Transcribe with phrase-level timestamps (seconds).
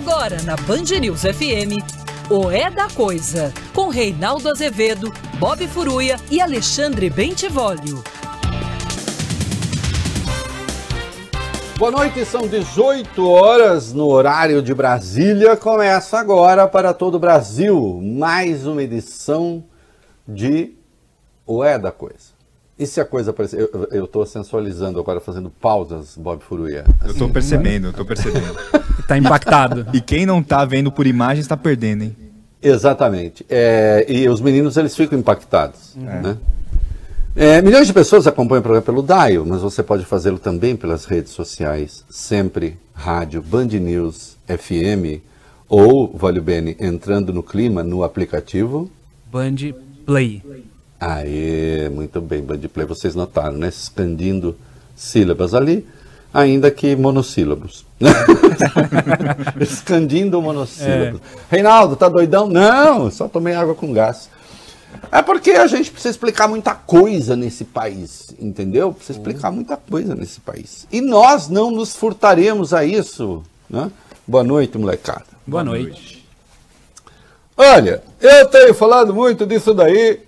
[0.00, 1.84] Agora na Band News FM,
[2.30, 8.02] o É da Coisa, com Reinaldo Azevedo, Bob Furuia e Alexandre Bentivolio.
[11.76, 15.54] Boa noite, são 18 horas no horário de Brasília.
[15.54, 19.62] Começa agora para todo o Brasil mais uma edição
[20.26, 20.72] de
[21.46, 22.40] O É da Coisa.
[22.78, 23.68] E se a coisa aparecer.
[23.90, 26.86] Eu estou sensualizando agora, fazendo pausas, Bob Furuia.
[27.06, 28.56] Eu tô percebendo, eu tô percebendo.
[29.10, 29.86] Tá impactado.
[29.92, 32.16] E quem não tá vendo por imagens tá perdendo, hein?
[32.62, 33.44] Exatamente.
[33.48, 35.96] É, e os meninos eles ficam impactados.
[35.96, 36.36] Né?
[37.34, 41.06] É, milhões de pessoas acompanham o programa pelo Dial, mas você pode fazê-lo também pelas
[41.06, 45.20] redes sociais, sempre rádio, Band News, FM,
[45.68, 48.88] ou, vale bene, entrando no clima no aplicativo.
[49.32, 49.56] Band
[50.06, 50.42] Play.
[51.00, 53.68] Aê, muito bem, Band Play, vocês notaram, né?
[53.68, 54.56] Expandindo
[54.94, 55.84] sílabas ali,
[56.32, 57.84] ainda que monossílabos.
[59.60, 61.20] Expandindo monossílabos.
[61.50, 62.48] Reinaldo, tá doidão?
[62.48, 64.28] Não, só tomei água com gás.
[65.12, 68.92] É porque a gente precisa explicar muita coisa nesse país, entendeu?
[68.92, 70.86] Precisa explicar muita coisa nesse país.
[70.90, 73.90] E nós não nos furtaremos a isso, né?
[74.26, 75.24] Boa noite, molecada.
[75.46, 76.24] Boa noite.
[77.56, 80.20] Olha, eu tenho falado muito disso daí,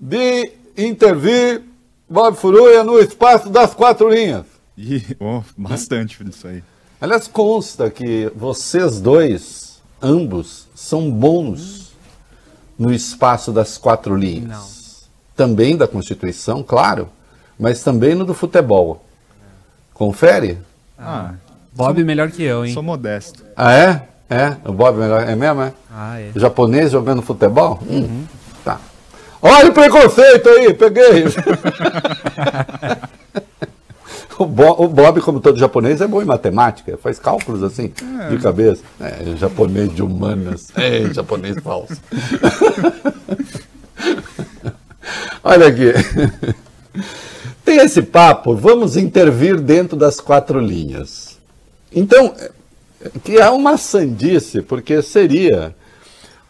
[0.00, 1.62] de intervir
[2.08, 4.49] Bob Furuia no espaço das quatro linhas.
[4.82, 6.62] E, oh, bastante disso aí.
[7.00, 11.92] Aliás, consta que vocês dois, ambos, são bons
[12.78, 14.48] no espaço das quatro linhas.
[14.48, 14.66] Não.
[15.36, 17.08] Também da Constituição, claro,
[17.58, 19.04] mas também no do futebol.
[19.94, 20.58] Confere?
[20.98, 21.34] Ah,
[21.74, 22.72] Bob melhor que eu, hein?
[22.74, 23.42] sou modesto.
[23.56, 24.08] Ah, é?
[24.28, 24.56] É?
[24.64, 25.72] O Bob é melhor- é mesmo, é?
[25.90, 26.30] Ah, é.
[26.36, 27.78] Japonês jogando futebol?
[27.88, 28.24] Hum,
[28.64, 28.78] Tá.
[29.42, 31.24] Olha o preconceito aí, peguei.
[34.44, 37.92] o, Bo- o Bob, como todo japonês, é bom em matemática, faz cálculos assim,
[38.30, 38.82] de cabeça.
[39.00, 40.68] É, japonês de humanas.
[40.76, 42.00] É, japonês falso.
[45.42, 45.92] Olha aqui.
[47.64, 51.38] Tem esse papo, vamos intervir dentro das quatro linhas.
[51.92, 52.34] Então,
[53.24, 55.74] que é uma sandice, porque seria,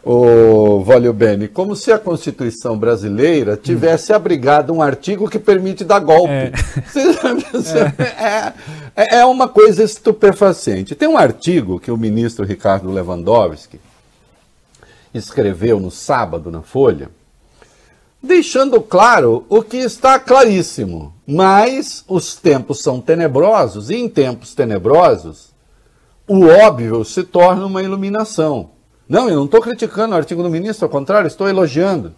[0.02, 6.00] o Volio Bene, como se a Constituição brasileira tivesse abrigado um artigo que permite dar
[6.00, 6.30] golpe.
[8.00, 8.52] É.
[8.96, 10.94] É, é, é uma coisa estupefaciente.
[10.94, 13.80] Tem um artigo que o ministro Ricardo Lewandowski
[15.12, 17.10] escreveu no sábado na Folha,
[18.22, 21.12] deixando claro o que está claríssimo.
[21.26, 25.50] Mas os tempos são tenebrosos, e em tempos tenebrosos,
[26.26, 28.70] o óbvio se torna uma iluminação.
[29.10, 32.14] Não, eu não estou criticando o artigo do ministro, ao contrário, estou elogiando.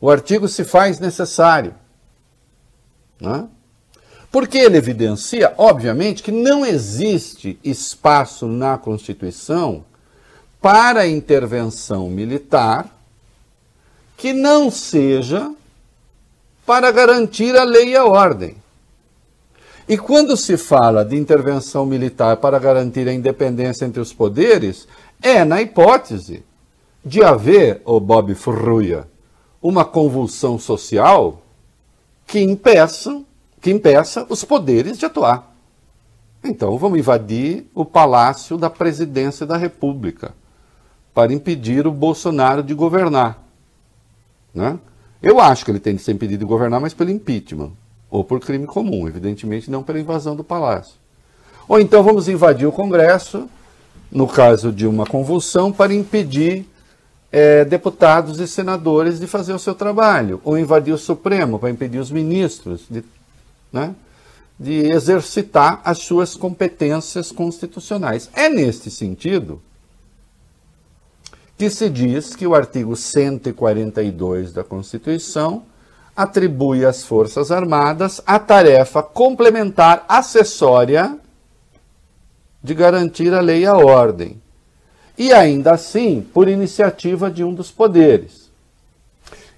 [0.00, 1.72] O artigo se faz necessário.
[3.20, 3.46] Né?
[4.32, 9.84] Porque ele evidencia, obviamente, que não existe espaço na Constituição
[10.60, 12.92] para intervenção militar
[14.16, 15.54] que não seja
[16.66, 18.56] para garantir a lei e a ordem.
[19.88, 24.88] E quando se fala de intervenção militar para garantir a independência entre os poderes,
[25.22, 26.44] é na hipótese
[27.04, 29.08] de haver, o Bob Furruia,
[29.62, 31.42] uma convulsão social
[32.26, 33.22] que impeça,
[33.60, 35.54] que impeça os poderes de atuar.
[36.42, 40.34] Então vamos invadir o palácio da presidência da República
[41.14, 43.42] para impedir o Bolsonaro de governar.
[44.54, 44.78] Né?
[45.22, 47.72] Eu acho que ele tem de ser impedido de governar, mas pelo impeachment,
[48.10, 50.94] ou por crime comum, evidentemente não pela invasão do palácio.
[51.68, 53.48] Ou então vamos invadir o Congresso,
[54.10, 56.66] no caso de uma convulsão, para impedir
[57.32, 61.98] eh, deputados e senadores de fazer o seu trabalho, ou invadir o Supremo para impedir
[61.98, 63.04] os ministros de,
[63.72, 63.94] né,
[64.58, 68.30] de exercitar as suas competências constitucionais.
[68.32, 69.60] É neste sentido
[71.58, 75.62] que se diz que o artigo 142 da Constituição
[76.16, 81.18] atribui às Forças Armadas a tarefa complementar acessória
[82.66, 84.42] de garantir a lei e a ordem.
[85.16, 88.50] E ainda assim, por iniciativa de um dos poderes.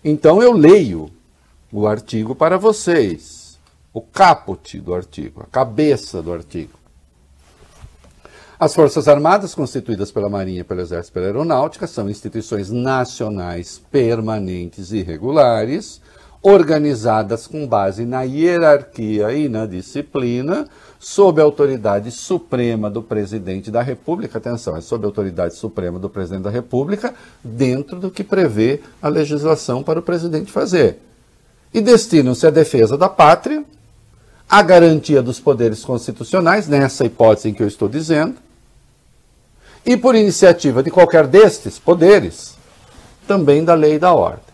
[0.04, 1.10] Então eu leio
[1.72, 3.58] o artigo para vocês,
[3.94, 6.78] o caput do artigo, a cabeça do artigo.
[8.60, 14.92] As Forças Armadas, constituídas pela Marinha, pelo Exército e pela Aeronáutica, são instituições nacionais permanentes
[14.92, 16.02] e regulares,
[16.42, 20.66] organizadas com base na hierarquia e na disciplina,
[20.98, 24.38] sob a autoridade suprema do presidente da República.
[24.38, 29.08] Atenção, é sob a autoridade suprema do presidente da República, dentro do que prevê a
[29.08, 31.00] legislação para o presidente fazer.
[31.72, 33.64] E destinam-se à defesa da pátria,
[34.48, 38.36] à garantia dos poderes constitucionais, nessa hipótese em que eu estou dizendo,
[39.84, 42.56] e por iniciativa de qualquer destes poderes,
[43.26, 44.47] também da lei e da ordem.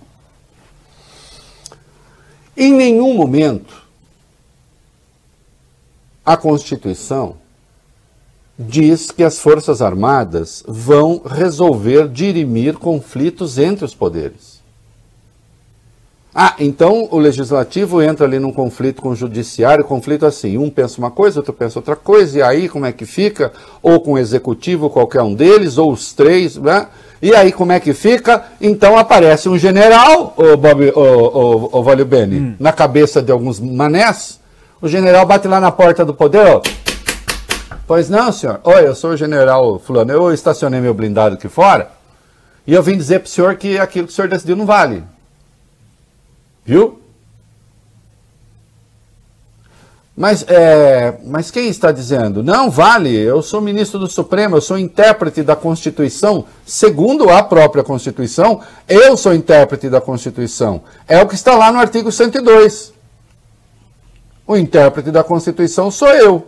[2.57, 3.83] Em nenhum momento
[6.25, 7.37] a Constituição
[8.59, 14.55] diz que as Forças Armadas vão resolver dirimir conflitos entre os poderes.
[16.37, 20.99] Ah, então o legislativo entra ali num conflito com o judiciário, conflito assim, um pensa
[20.99, 23.53] uma coisa, outro pensa outra coisa, e aí como é que fica?
[23.81, 26.89] Ou com o executivo, qualquer um deles, ou os três, né?
[27.25, 28.45] E aí como é que fica?
[28.61, 32.57] Então aparece um general, o Bob, o, o, o Valio Bene, hum.
[32.61, 34.39] na cabeça de alguns manés,
[34.79, 36.61] o general bate lá na porta do poder, ó.
[37.87, 38.61] Pois não, senhor.
[38.63, 41.89] Oi, eu sou o general fulano, eu estacionei meu blindado aqui fora,
[42.67, 45.03] e eu vim dizer pro senhor que aquilo que o senhor decidiu não vale.
[46.63, 47.01] Viu?
[50.17, 52.41] Mas, é, mas quem está dizendo?
[52.41, 57.83] Não vale, eu sou ministro do Supremo, eu sou intérprete da Constituição, segundo a própria
[57.83, 60.83] Constituição, eu sou intérprete da Constituição.
[61.09, 62.95] É o que está lá no artigo 102.
[64.47, 66.47] O intérprete da Constituição sou eu.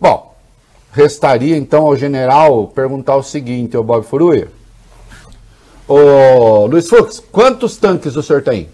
[0.00, 0.34] Bom,
[0.90, 4.48] restaria então ao general perguntar o seguinte, o Bob Furuia.
[5.86, 8.70] Ô Luiz Fux, quantos tanques o senhor tem?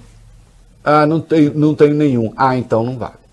[0.85, 2.33] Ah, não tenho, não tenho nenhum.
[2.37, 3.26] Ah, então não vale.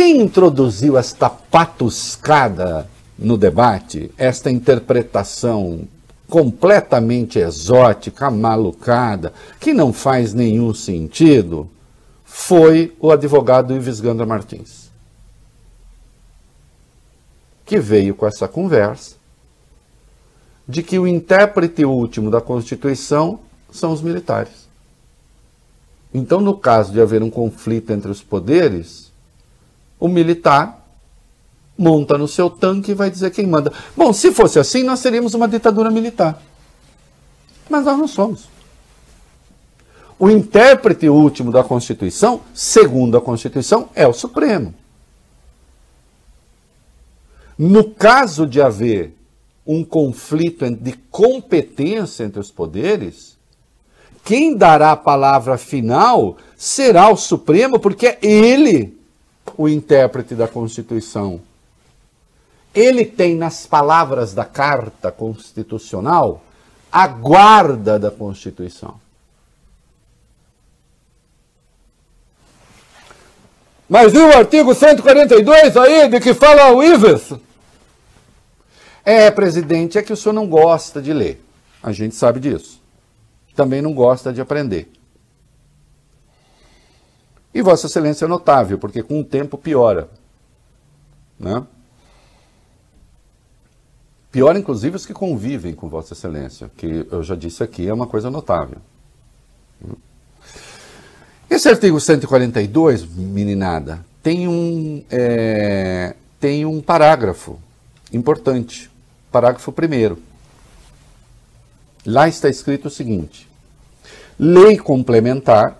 [0.00, 2.88] Quem introduziu esta patuscada
[3.18, 5.86] no debate, esta interpretação
[6.26, 9.30] completamente exótica, malucada,
[9.60, 11.68] que não faz nenhum sentido,
[12.24, 14.90] foi o advogado Ives Gandra Martins,
[17.66, 19.16] que veio com essa conversa
[20.66, 23.38] de que o intérprete último da Constituição
[23.70, 24.66] são os militares.
[26.14, 29.09] Então, no caso de haver um conflito entre os poderes,
[30.00, 30.80] o militar
[31.78, 33.72] monta no seu tanque e vai dizer quem manda.
[33.96, 36.42] Bom, se fosse assim, nós seríamos uma ditadura militar.
[37.68, 38.48] Mas nós não somos.
[40.18, 44.74] O intérprete último da Constituição, segundo a Constituição, é o Supremo.
[47.56, 49.14] No caso de haver
[49.66, 53.38] um conflito de competência entre os poderes,
[54.24, 58.99] quem dará a palavra final será o Supremo, porque é ele
[59.56, 61.40] o intérprete da Constituição.
[62.74, 66.42] Ele tem nas palavras da Carta Constitucional
[66.90, 69.00] a guarda da Constituição.
[73.88, 77.32] Mas e o artigo 142 aí, de que fala o Ives?
[79.04, 81.44] É, presidente, é que o senhor não gosta de ler.
[81.82, 82.80] A gente sabe disso.
[83.56, 84.88] Também não gosta de aprender.
[87.52, 90.08] E Vossa Excelência é notável, porque com o tempo piora.
[91.38, 91.64] Né?
[94.30, 98.06] Pior, inclusive, os que convivem com Vossa Excelência, que eu já disse aqui, é uma
[98.06, 98.78] coisa notável.
[101.50, 107.58] Esse artigo 142, meninada, tem um, é, tem um parágrafo
[108.12, 108.88] importante.
[109.32, 110.16] Parágrafo 1.
[112.06, 113.48] Lá está escrito o seguinte:
[114.38, 115.76] Lei complementar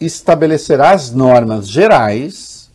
[0.00, 2.70] estabelecerá as normas gerais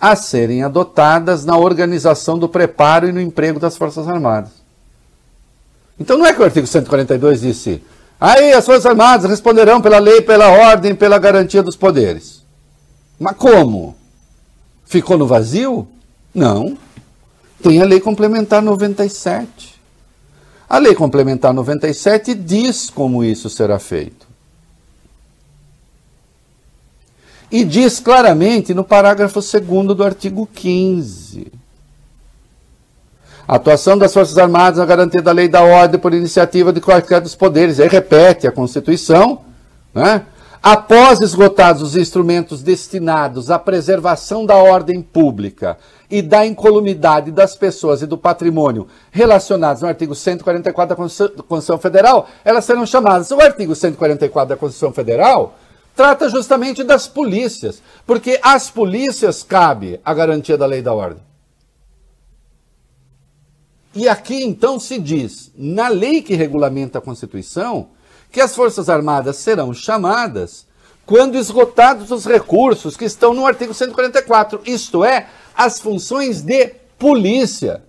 [0.00, 4.50] a serem adotadas na organização do preparo e no emprego das Forças Armadas.
[5.98, 7.82] Então não é que o artigo 142 disse:
[8.20, 12.42] aí as Forças Armadas responderão pela lei, pela ordem, pela garantia dos poderes.
[13.18, 13.94] Mas como?
[14.84, 15.86] Ficou no vazio?
[16.34, 16.76] Não.
[17.62, 19.80] Tem a Lei Complementar 97.
[20.68, 24.21] A Lei Complementar 97 diz como isso será feito.
[27.52, 31.52] E diz claramente no parágrafo 2 do artigo 15.
[33.46, 36.80] A atuação das Forças Armadas na garantia da lei e da ordem por iniciativa de
[36.80, 37.78] qualquer dos poderes.
[37.78, 39.42] Aí repete a Constituição,
[39.92, 40.22] né?
[40.62, 45.76] Após esgotados os instrumentos destinados à preservação da ordem pública
[46.08, 52.28] e da incolumidade das pessoas e do patrimônio relacionados no artigo 144 da Constituição Federal,
[52.44, 53.30] elas serão chamadas.
[53.30, 55.58] O artigo 144 da Constituição Federal
[55.94, 61.22] trata justamente das polícias, porque às polícias cabe a garantia da lei e da ordem.
[63.94, 67.90] E aqui então se diz, na lei que regulamenta a Constituição,
[68.30, 70.66] que as Forças Armadas serão chamadas
[71.04, 76.68] quando esgotados os recursos que estão no artigo 144, isto é, as funções de
[76.98, 77.84] polícia.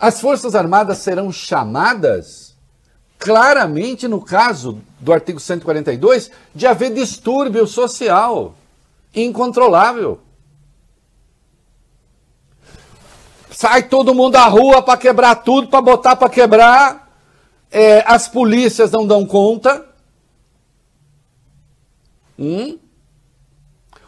[0.00, 2.51] As Forças Armadas serão chamadas
[3.22, 8.54] claramente no caso do artigo 142 de haver distúrbio social
[9.14, 10.20] incontrolável.
[13.62, 17.08] sai todo mundo à rua para quebrar tudo, para botar para quebrar.
[17.70, 19.86] É, as polícias não dão conta.
[22.36, 22.76] Hum?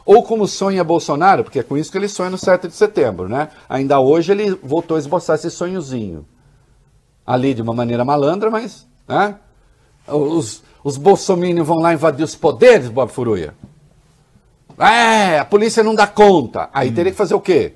[0.05, 3.29] Ou como sonha Bolsonaro, porque é com isso que ele sonha no 7 de setembro,
[3.29, 3.49] né?
[3.69, 6.27] Ainda hoje ele voltou a esboçar esse sonhozinho.
[7.25, 8.87] Ali de uma maneira malandra, mas.
[9.09, 9.37] Né?
[10.07, 13.55] Os, os bolsominions vão lá invadir os poderes, Bob Furuia.
[14.79, 16.69] É, a polícia não dá conta.
[16.73, 17.75] Aí teria que fazer o quê?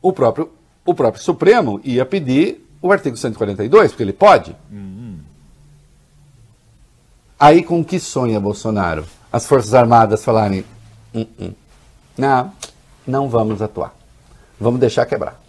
[0.00, 0.50] O próprio,
[0.84, 4.56] o próprio Supremo ia pedir o artigo 142, porque ele pode.
[7.38, 9.04] Aí com que sonha Bolsonaro?
[9.32, 10.64] As Forças Armadas falarem:
[11.14, 11.52] "Hum, hum,
[12.18, 12.52] não,
[13.06, 13.94] não vamos atuar.
[14.60, 15.40] Vamos deixar quebrar.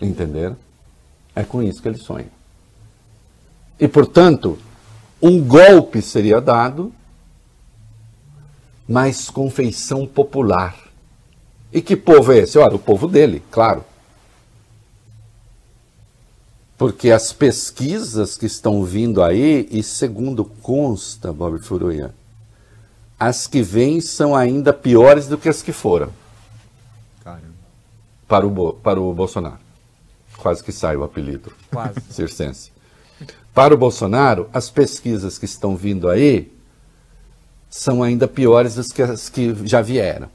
[0.00, 0.56] Entenderam?
[1.40, 2.28] É com isso que ele sonha.
[3.78, 4.58] E, portanto,
[5.22, 6.92] um golpe seria dado,
[8.86, 10.76] mas com feição popular.
[11.72, 12.58] E que povo é esse?
[12.58, 13.82] Olha, o povo dele, claro.
[16.76, 22.14] Porque as pesquisas que estão vindo aí, e segundo consta, Bob Furuia,
[23.18, 26.10] as que vêm são ainda piores do que as que foram
[27.24, 27.44] Caramba.
[28.28, 29.69] para o, para o Bolsonaro.
[30.40, 31.52] Quase que sai o apelido.
[31.70, 32.00] Quase.
[32.10, 32.72] circense.
[33.54, 36.50] Para o Bolsonaro, as pesquisas que estão vindo aí
[37.68, 40.28] são ainda piores do que as que já vieram.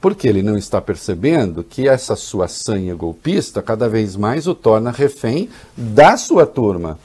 [0.00, 4.90] Porque ele não está percebendo que essa sua sanha golpista cada vez mais o torna
[4.90, 6.98] refém da sua turma.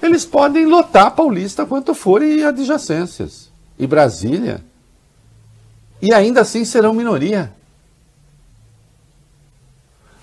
[0.00, 3.50] Eles podem lotar Paulista quanto for e adjacências.
[3.78, 4.62] E Brasília.
[6.00, 7.52] E ainda assim serão minoria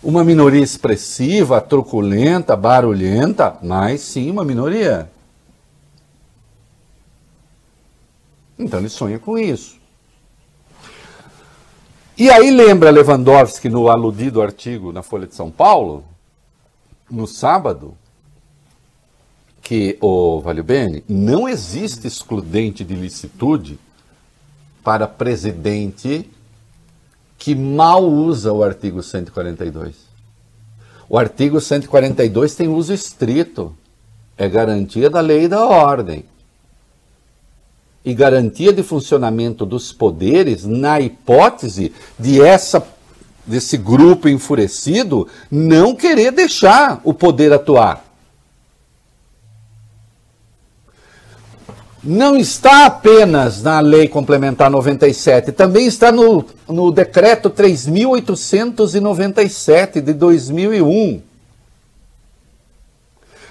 [0.04, 5.10] uma minoria expressiva, truculenta, barulhenta, mas sim uma minoria.
[8.60, 9.82] Então ele sonha com isso.
[12.18, 16.04] E aí lembra Lewandowski no aludido artigo na Folha de São Paulo,
[17.10, 17.98] no sábado,
[19.62, 23.80] que o Valio Bene não existe excludente de licitude
[24.84, 26.30] para presidente
[27.44, 29.96] que mal usa o artigo 142.
[31.10, 33.76] O artigo 142 tem uso estrito.
[34.38, 36.24] É garantia da lei e da ordem.
[38.06, 42.82] E garantia de funcionamento dos poderes na hipótese de essa
[43.46, 48.06] desse grupo enfurecido não querer deixar o poder atuar.
[52.04, 61.22] Não está apenas na Lei Complementar 97, também está no, no Decreto 3.897 de 2001.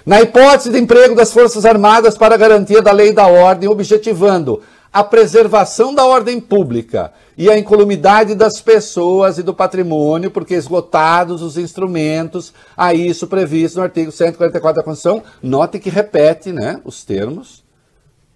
[0.05, 4.61] Na hipótese de emprego das Forças Armadas para garantia da lei e da ordem, objetivando
[4.93, 11.41] a preservação da ordem pública e a incolumidade das pessoas e do patrimônio, porque esgotados
[11.41, 17.03] os instrumentos a isso previsto no artigo 144 da Constituição, note que repete né, os
[17.05, 17.62] termos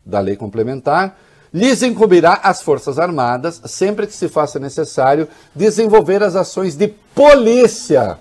[0.07, 1.19] da lei complementar,
[1.53, 8.19] lhes incumbirá às Forças Armadas, sempre que se faça necessário, desenvolver as ações de polícia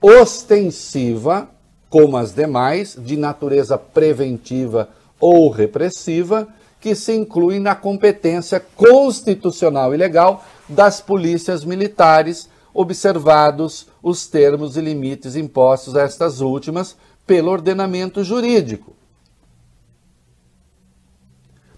[0.00, 1.48] ostensiva,
[1.88, 4.88] como as demais, de natureza preventiva
[5.20, 6.48] ou repressiva,
[6.80, 14.80] que se incluem na competência constitucional e legal das polícias militares, observados os termos e
[14.80, 16.96] limites impostos a estas últimas
[17.26, 18.95] pelo ordenamento jurídico.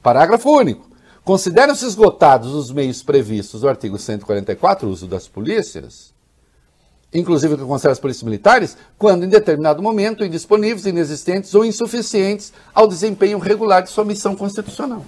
[0.08, 0.88] Parágrafo único.
[1.22, 6.14] Consideram-se esgotados os meios previstos no artigo 144, uso das polícias,
[7.12, 12.54] inclusive o que concerne as polícias militares, quando em determinado momento indisponíveis, inexistentes ou insuficientes
[12.74, 15.04] ao desempenho regular de sua missão constitucional.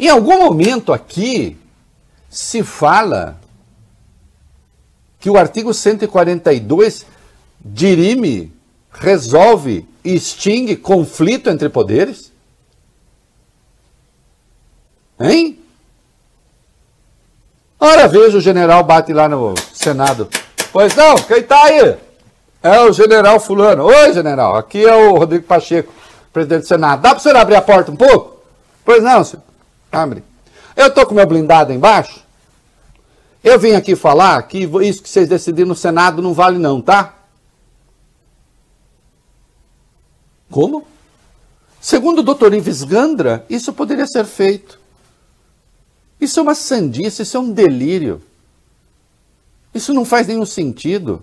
[0.00, 1.58] Em algum momento aqui
[2.30, 3.38] se fala
[5.20, 7.04] que o artigo 142
[7.62, 8.50] dirime,
[8.90, 12.32] resolve e extingue conflito entre poderes?
[15.18, 15.58] Hein?
[17.78, 20.28] Ora, veja o general bate lá no Senado.
[20.72, 21.96] Pois não, quem tá aí?
[22.62, 23.84] É o general fulano.
[23.84, 25.92] Oi, general, aqui é o Rodrigo Pacheco,
[26.32, 27.02] presidente do Senado.
[27.02, 28.40] Dá para senhor abrir a porta um pouco?
[28.84, 29.42] Pois não, senhor.
[29.92, 30.24] Abre.
[30.74, 32.24] Eu tô com meu blindado embaixo.
[33.42, 37.14] Eu vim aqui falar que isso que vocês decidiram no Senado não vale não, tá?
[40.50, 40.86] Como?
[41.80, 44.80] Segundo o doutor Ives Gandra, isso poderia ser feito.
[46.20, 48.20] Isso é uma sandice, isso é um delírio.
[49.74, 51.22] Isso não faz nenhum sentido.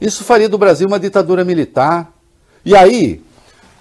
[0.00, 2.12] Isso faria do Brasil uma ditadura militar.
[2.64, 3.22] E aí,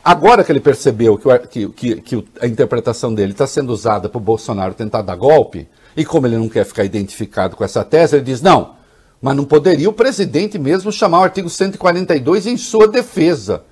[0.02, 1.18] Agora que ele percebeu
[1.50, 5.68] que, que- que- a interpretação dele está sendo usada para o Bolsonaro tentar dar golpe,
[5.96, 8.76] e como ele não quer ficar identificado com essa tese, ele diz: não,
[9.22, 13.64] mas não poderia o presidente mesmo chamar o artigo 142 em sua defesa.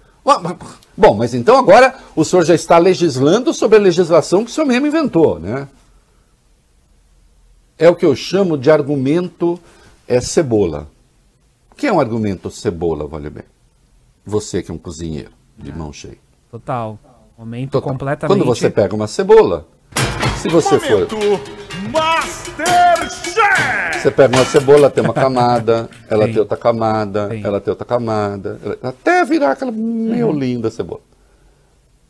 [0.95, 4.67] Bom, mas então agora o senhor já está legislando sobre a legislação que o senhor
[4.67, 5.65] mesmo inventou, né?
[7.77, 9.59] É o que eu chamo de argumento
[10.07, 10.87] é, cebola.
[11.71, 13.43] O que é um argumento cebola, vale bem?
[14.25, 16.17] Você que é um cozinheiro de mão cheia.
[16.51, 16.97] Total.
[17.37, 17.89] Momento Total.
[17.91, 18.35] completamente.
[18.37, 19.67] Quando você pega uma cebola,
[20.41, 21.07] se você for.
[21.91, 23.99] Masterchef!
[24.01, 26.33] Você pega uma cebola, tem uma camada, ela Tem.
[26.33, 27.43] tem outra camada, Tem.
[27.43, 31.01] ela tem outra camada, ela- até virar aquela meio linda cebola.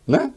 [0.07, 0.31] Né?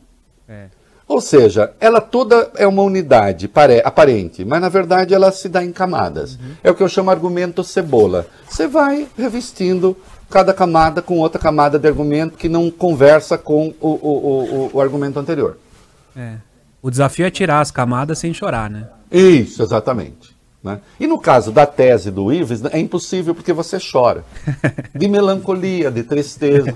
[0.48, 0.66] É.
[1.10, 5.64] Ou seja, ela toda é uma unidade pare- aparente, mas na verdade ela se dá
[5.64, 6.38] em camadas.
[6.62, 8.28] É o que eu chamo argumento cebola.
[8.48, 9.96] Você vai revestindo
[10.30, 14.70] cada camada com outra camada de argumento que não conversa com o, o- o- o-
[14.74, 15.58] o argumento anterior.
[16.16, 16.34] É.
[16.80, 18.86] O desafio é tirar as camadas sem chorar, né?
[19.10, 20.30] Isso, exatamente.
[20.62, 20.78] né?
[21.00, 24.24] E no caso da tese do Ives, é impossível porque você chora.
[24.94, 26.72] De melancolia, de tristeza.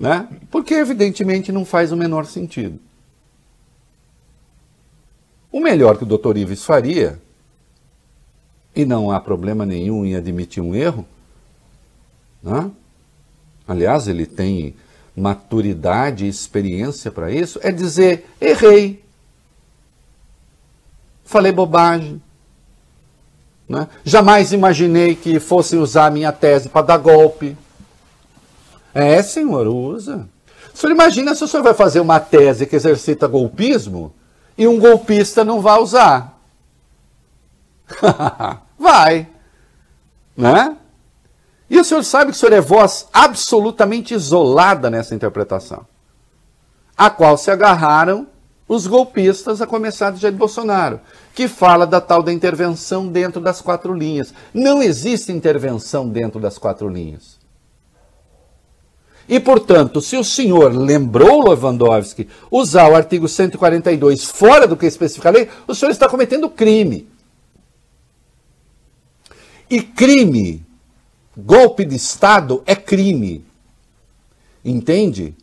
[0.00, 0.26] né?
[0.50, 2.80] Porque evidentemente não faz o menor sentido.
[5.54, 6.36] O melhor que o Dr.
[6.36, 7.16] Ives faria,
[8.74, 11.06] e não há problema nenhum em admitir um erro,
[12.42, 12.72] né?
[13.68, 14.74] aliás, ele tem
[15.16, 19.00] maturidade e experiência para isso, é dizer: errei,
[21.24, 22.20] falei bobagem.
[23.68, 23.86] né?
[24.04, 27.56] Jamais imaginei que fossem usar minha tese para dar golpe.
[28.92, 30.28] É, senhor, usa.
[30.74, 34.12] O senhor imagina se o senhor vai fazer uma tese que exercita golpismo
[34.56, 36.38] e um golpista não vai usar.
[38.78, 39.28] vai.
[40.36, 40.76] Né?
[41.68, 45.86] E o senhor sabe que o senhor é voz absolutamente isolada nessa interpretação,
[46.96, 48.28] a qual se agarraram
[48.66, 51.00] os golpistas, a começar de Jair Bolsonaro,
[51.34, 54.32] que fala da tal da intervenção dentro das quatro linhas.
[54.54, 57.43] Não existe intervenção dentro das quatro linhas.
[59.28, 65.30] E, portanto, se o senhor lembrou, Lewandowski, usar o artigo 142 fora do que especifica
[65.30, 67.08] a lei, o senhor está cometendo crime.
[69.70, 70.64] E crime,
[71.36, 73.44] golpe de Estado é crime.
[74.62, 75.34] Entende?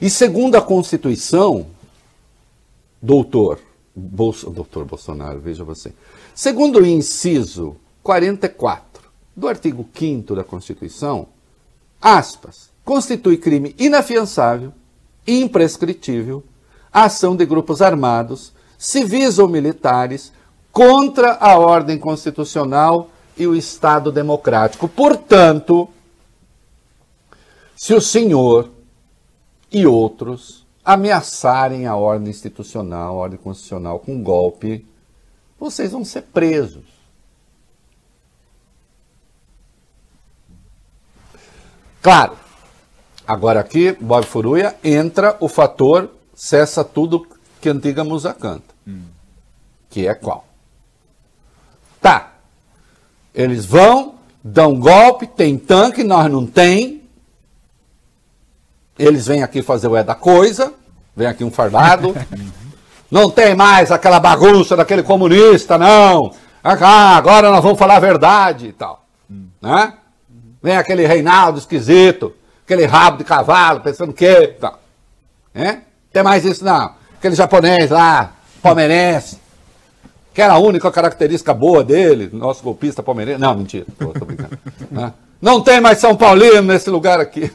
[0.00, 1.66] E segundo a Constituição,
[3.00, 3.60] doutor,
[3.94, 5.92] Bolso, doutor Bolsonaro, veja você.
[6.34, 11.28] Segundo o inciso 44 do artigo 5 da Constituição,
[12.00, 14.72] aspas, constitui crime inafiançável
[15.24, 16.42] imprescritível
[16.92, 20.32] a ação de grupos armados, civis ou militares,
[20.72, 24.88] contra a ordem constitucional e o Estado democrático.
[24.88, 25.88] Portanto,
[27.76, 28.68] se o senhor
[29.70, 34.84] e outros ameaçarem a ordem institucional, a ordem constitucional com golpe,
[35.60, 36.86] vocês vão ser presos.
[42.02, 42.49] Claro,
[43.30, 47.24] agora aqui, Bob Furuia, entra o fator cessa tudo
[47.60, 48.74] que a antiga musa canta.
[49.88, 50.44] Que é qual?
[52.00, 52.32] Tá,
[53.32, 57.02] eles vão, dão golpe, tem tanque, nós não tem.
[58.98, 60.74] Eles vêm aqui fazer o é da coisa,
[61.14, 62.12] vem aqui um fardado.
[63.08, 66.32] não tem mais aquela bagunça daquele comunista, não.
[66.64, 69.04] Ah, agora nós vamos falar a verdade e tal.
[69.62, 69.94] Né?
[70.60, 72.34] Vem aquele Reinaldo esquisito,
[72.70, 74.80] aquele rabo de cavalo, pensando que tal.
[75.52, 75.78] É?
[76.12, 76.94] Tem mais isso não.
[77.18, 79.38] Aquele japonês lá, palmeirense,
[80.32, 83.40] que era a única característica boa dele, nosso golpista palmeirense.
[83.40, 84.56] Não, mentira, tô, tô brincando.
[85.42, 87.50] Não tem mais São Paulino nesse lugar aqui.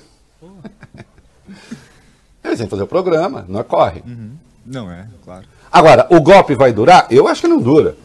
[2.44, 4.04] Eles vêm fazer o programa, não é corre.
[4.66, 5.46] Não é, claro.
[5.72, 7.06] Agora, o golpe vai durar?
[7.12, 7.96] Eu acho que não dura.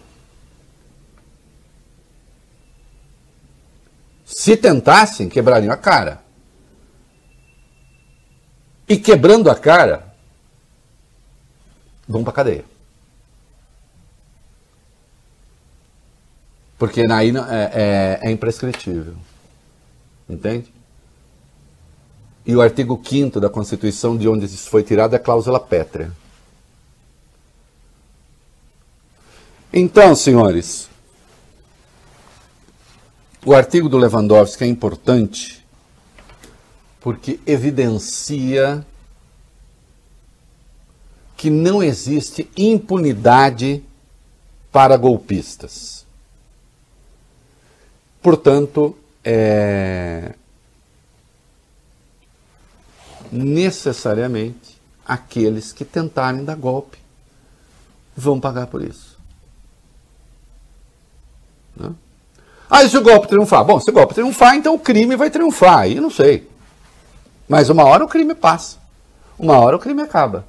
[4.27, 6.21] Se tentassem, quebrariam a cara.
[8.91, 10.13] E quebrando a cara,
[12.09, 12.65] vão para cadeia.
[16.77, 19.15] Porque aí é, é, é imprescritível.
[20.29, 20.75] Entende?
[22.45, 26.11] E o artigo 5 da Constituição, de onde isso foi tirado, é a cláusula pétrea.
[29.73, 30.91] Então, senhores,
[33.47, 35.60] o artigo do Lewandowski é importante
[37.01, 38.87] porque evidencia
[41.37, 43.83] que não existe impunidade
[44.71, 46.05] para golpistas.
[48.21, 50.35] Portanto, é,
[53.33, 56.99] necessariamente aqueles que tentarem dar golpe
[58.15, 59.19] vão pagar por isso.
[61.75, 61.91] Né?
[62.69, 63.65] Ah, e se o golpe triunfar?
[63.65, 65.79] Bom, se o golpe triunfar, então o crime vai triunfar.
[65.79, 66.50] Aí não sei.
[67.51, 68.79] Mas uma hora o crime passa.
[69.37, 70.47] Uma hora o crime acaba.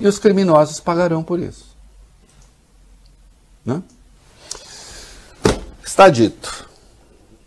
[0.00, 1.76] E os criminosos pagarão por isso.
[3.62, 3.82] Né?
[5.84, 6.66] Está dito.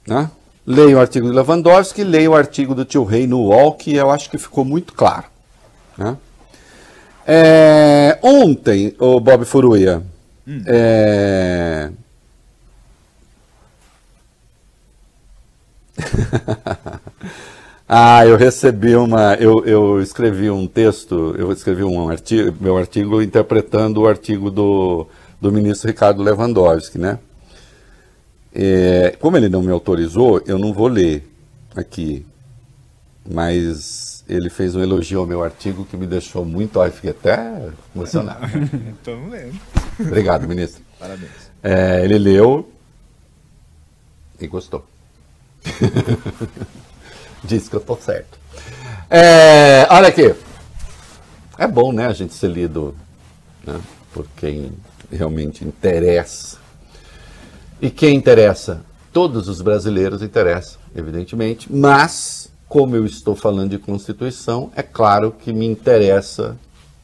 [0.06, 0.30] Né?
[0.68, 4.12] Leia o artigo de Lewandowski, leia o artigo do tio Rei no UOL, que eu
[4.12, 5.26] acho que ficou muito claro.
[5.98, 6.16] Né?
[7.26, 10.04] É, ontem, o Bob Furuia,
[10.48, 10.62] hum.
[10.68, 11.90] é...
[17.92, 19.34] ah, eu recebi uma.
[19.34, 25.08] Eu, eu escrevi um texto, eu escrevi um artigo, meu artigo interpretando o artigo do,
[25.42, 27.18] do ministro Ricardo Lewandowski, né?
[28.54, 31.28] É, como ele não me autorizou, eu não vou ler
[31.76, 32.24] aqui,
[33.28, 37.72] mas ele fez um elogio ao meu artigo que me deixou muito, ó, fiquei até
[37.96, 38.46] emocionado.
[39.00, 39.60] Estamos lendo.
[40.00, 40.84] Obrigado, ministro.
[41.00, 41.50] Parabéns.
[41.64, 42.72] É, ele leu
[44.40, 44.86] e gostou.
[47.44, 48.38] Disse que eu tô certo.
[49.10, 50.36] É, olha aqui.
[51.58, 52.96] É bom, né, a gente ser lido
[53.66, 53.80] né,
[54.14, 54.72] por quem
[55.12, 56.58] realmente interessa.
[57.82, 58.82] E quem interessa?
[59.12, 65.52] Todos os brasileiros interessam, evidentemente, mas, como eu estou falando de Constituição, é claro que
[65.52, 66.58] me interessa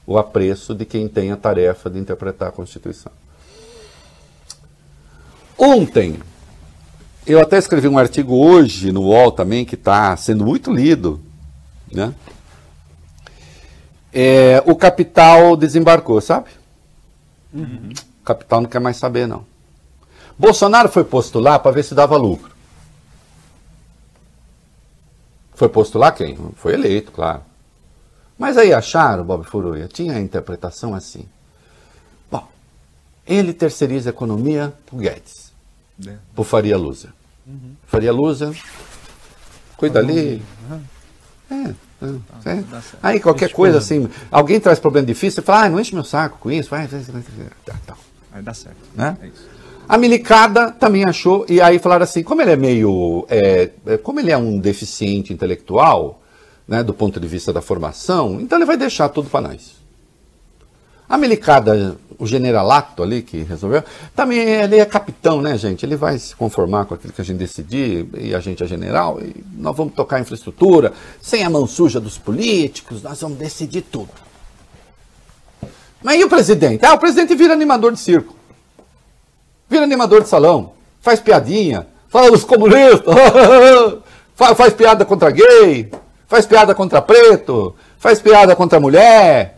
[0.06, 3.12] o apreço de quem tem a tarefa de interpretar a Constituição.
[5.58, 6.20] Ontem,
[7.26, 11.22] eu até escrevi um artigo hoje no UOL também, que está sendo muito lido.
[11.92, 12.14] Né?
[14.14, 16.50] É, o capital desembarcou, sabe?
[17.54, 17.90] Uhum.
[18.22, 19.46] O capital não quer mais saber, não.
[20.38, 22.54] Bolsonaro foi postular para ver se dava lucro.
[25.54, 26.38] Foi postular quem?
[26.58, 27.42] Foi eleito, claro.
[28.38, 31.26] Mas aí acharam, Bob Furuia, tinha a interpretação assim.
[32.30, 32.46] Bom,
[33.26, 35.45] ele terceiriza a economia para Guedes.
[36.06, 36.16] É.
[36.36, 37.10] Por Faria Lusa.
[37.46, 37.76] Uhum.
[37.86, 38.54] Faria Lusa,
[39.78, 40.42] cuida ali.
[40.70, 40.82] Uhum.
[41.52, 41.76] É,
[42.50, 42.64] é, é.
[43.02, 46.40] Aí qualquer coisa assim, alguém traz problema difícil, você fala, ah, não enche meu saco
[46.40, 47.78] com isso, vai, vai, vai, vai.
[47.86, 47.96] Tá.
[48.32, 48.78] Aí dá certo.
[48.96, 49.18] Né?
[49.22, 49.56] É
[49.88, 53.26] a Milicada também achou, e aí falaram assim, como ele é meio.
[53.30, 56.22] É, é, como ele é um deficiente intelectual,
[56.68, 59.76] né, do ponto de vista da formação, então ele vai deixar tudo para nós.
[61.08, 63.84] A Melicada, o generalato ali que resolveu,
[64.16, 65.86] também ele é capitão, né, gente?
[65.86, 69.20] Ele vai se conformar com aquilo que a gente decidir, e a gente é general,
[69.22, 73.82] e nós vamos tocar a infraestrutura, sem a mão suja dos políticos, nós vamos decidir
[73.82, 74.10] tudo.
[76.04, 76.86] Mas e o presidente?
[76.86, 78.36] Ah, o presidente vira animador de circo.
[79.68, 83.16] Vira animador de salão, faz piadinha, fala dos comunistas,
[84.36, 85.92] faz piada contra gay,
[86.28, 89.55] faz piada contra preto, faz piada contra mulher,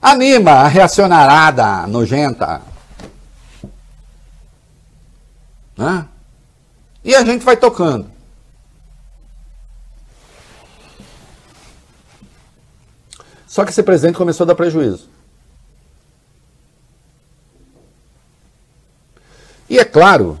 [0.00, 2.62] Anima a reacionarada nojenta.
[5.76, 6.08] Né?
[7.04, 8.10] E a gente vai tocando.
[13.46, 15.08] Só que esse presidente começou a dar prejuízo.
[19.68, 20.38] E é claro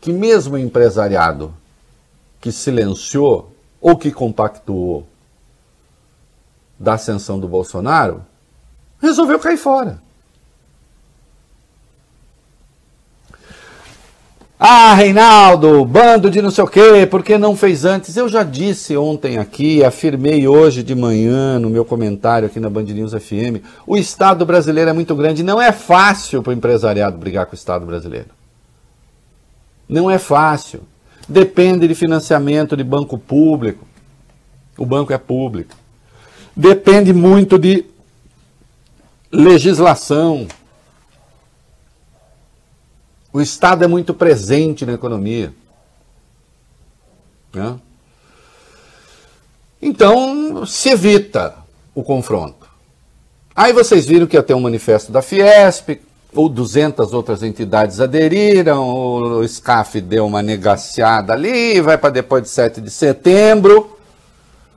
[0.00, 1.54] que mesmo o empresariado
[2.40, 5.06] que silenciou ou que compactuou
[6.78, 8.24] da ascensão do Bolsonaro,
[9.00, 10.02] resolveu cair fora.
[14.58, 18.16] Ah, Reinaldo, bando de não sei o quê, por que não fez antes?
[18.16, 22.84] Eu já disse ontem aqui, afirmei hoje de manhã no meu comentário aqui na Band
[22.84, 27.44] News FM, o Estado brasileiro é muito grande, não é fácil para o empresariado brigar
[27.46, 28.28] com o Estado brasileiro.
[29.88, 30.80] Não é fácil.
[31.28, 33.86] Depende de financiamento de banco público.
[34.78, 35.74] O banco é público.
[36.56, 37.84] Depende muito de
[39.34, 40.46] legislação.
[43.32, 45.52] O Estado é muito presente na economia.
[47.52, 47.78] Né?
[49.82, 51.56] Então, se evita
[51.94, 52.68] o confronto.
[53.54, 56.00] Aí vocês viram que ia ter um manifesto da Fiesp,
[56.34, 62.48] ou 200 outras entidades aderiram, o SCAF deu uma negaciada ali, vai para depois de
[62.48, 63.93] 7 de setembro.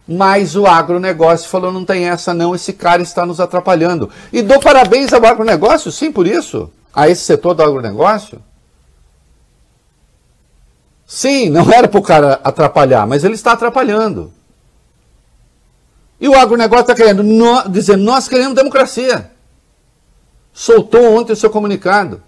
[0.08, 4.10] Mas o agronegócio falou: não tem essa, não, esse cara está nos atrapalhando.
[4.32, 8.42] E dou parabéns ao agronegócio, sim, por isso, a esse setor do agronegócio.
[11.06, 14.32] Sim, não era para o cara atrapalhar, mas ele está atrapalhando.
[16.20, 19.32] E o agronegócio está querendo no, dizer: nós queremos democracia.
[20.54, 22.24] Soltou ontem o seu comunicado.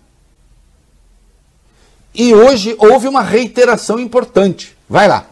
[2.13, 4.77] E hoje houve uma reiteração importante.
[4.87, 5.25] Vai lá.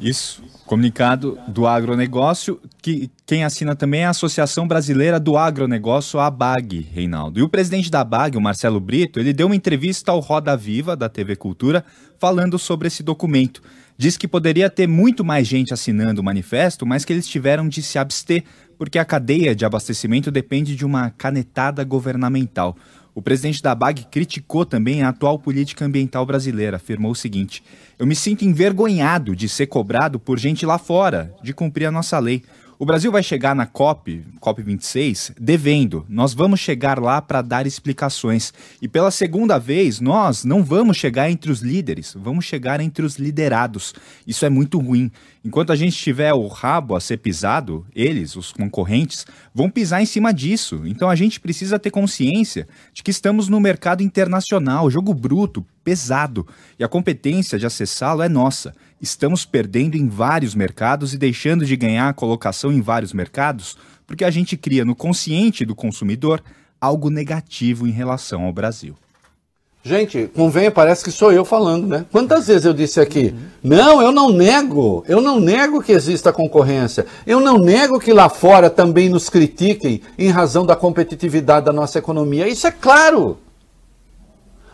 [0.00, 6.28] Isso Comunicado do agronegócio, que quem assina também é a Associação Brasileira do Agronegócio, a
[6.28, 7.40] ABAG, Reinaldo.
[7.40, 10.94] E o presidente da ABAG, o Marcelo Brito, ele deu uma entrevista ao Roda Viva,
[10.94, 11.84] da TV Cultura,
[12.20, 13.60] falando sobre esse documento.
[13.98, 17.82] Diz que poderia ter muito mais gente assinando o manifesto, mas que eles tiveram de
[17.82, 18.44] se abster,
[18.78, 22.76] porque a cadeia de abastecimento depende de uma canetada governamental.
[23.14, 26.76] O presidente da BAG criticou também a atual política ambiental brasileira.
[26.76, 27.62] Afirmou o seguinte:
[27.98, 32.18] Eu me sinto envergonhado de ser cobrado por gente lá fora de cumprir a nossa
[32.18, 32.42] lei.
[32.80, 36.06] O Brasil vai chegar na COP, COP26, devendo.
[36.08, 38.54] Nós vamos chegar lá para dar explicações.
[38.80, 43.18] E pela segunda vez, nós não vamos chegar entre os líderes, vamos chegar entre os
[43.18, 43.92] liderados.
[44.26, 45.12] Isso é muito ruim.
[45.44, 50.06] Enquanto a gente tiver o rabo a ser pisado, eles, os concorrentes, vão pisar em
[50.06, 50.80] cima disso.
[50.86, 56.46] Então a gente precisa ter consciência de que estamos no mercado internacional, jogo bruto, pesado,
[56.78, 61.76] e a competência de acessá-lo é nossa estamos perdendo em vários mercados e deixando de
[61.76, 63.76] ganhar a colocação em vários mercados
[64.10, 66.42] porque a gente cria no consciente do consumidor
[66.80, 68.96] algo negativo em relação ao Brasil.
[69.84, 72.04] Gente, convém, parece que sou eu falando, né?
[72.10, 73.32] Quantas vezes eu disse aqui,
[73.62, 78.28] não, eu não nego, eu não nego que exista concorrência, eu não nego que lá
[78.28, 83.38] fora também nos critiquem em razão da competitividade da nossa economia, isso é claro.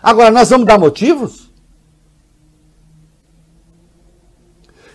[0.02, 1.45] Agora, nós vamos dar motivos?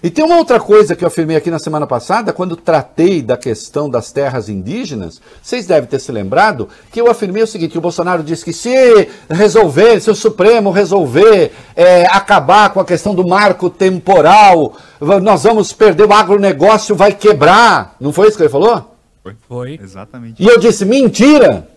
[0.03, 3.37] E tem uma outra coisa que eu afirmei aqui na semana passada, quando tratei da
[3.37, 7.81] questão das terras indígenas, vocês devem ter se lembrado que eu afirmei o seguinte: o
[7.81, 13.27] Bolsonaro disse que se resolver, se o Supremo resolver é, acabar com a questão do
[13.27, 14.75] marco temporal,
[15.21, 17.95] nós vamos perder o agronegócio, vai quebrar.
[17.99, 18.95] Não foi isso que ele falou?
[19.21, 19.35] Foi.
[19.47, 19.79] Foi.
[19.81, 20.41] Exatamente.
[20.41, 21.67] E eu disse: mentira!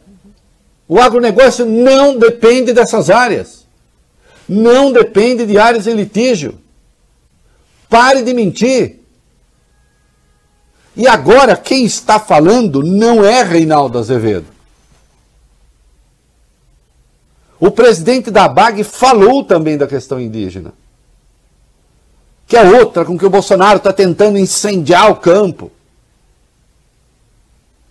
[0.88, 3.66] O agronegócio não depende dessas áreas.
[4.48, 6.63] Não depende de áreas em litígio.
[7.94, 8.98] Pare de mentir.
[10.96, 14.46] E agora quem está falando não é Reinaldo Azevedo.
[17.60, 20.74] O presidente da BAG falou também da questão indígena.
[22.48, 25.70] Que é outra com que o Bolsonaro está tentando incendiar o campo.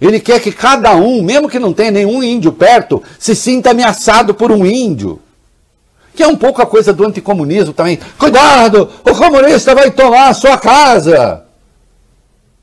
[0.02, 4.34] Ele quer que cada um, mesmo que não tenha nenhum índio perto, se sinta ameaçado
[4.34, 5.22] por um índio.
[6.15, 7.99] Que é um pouco a coisa do anticomunismo também.
[8.17, 11.45] Cuidado, o comunista vai tomar a sua casa.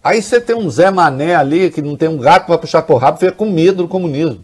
[0.02, 2.96] Aí você tem um Zé Mané ali que não tem um gato para puxar por
[2.96, 4.42] rabo, fica com medo do comunismo.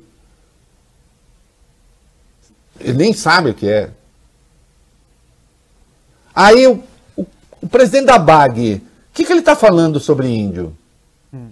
[2.78, 3.90] Ele nem sabe o que é.
[6.34, 6.82] Aí o,
[7.16, 7.26] o,
[7.62, 10.76] o presidente da BAG, o que, que ele está falando sobre índio?
[11.32, 11.48] Hum.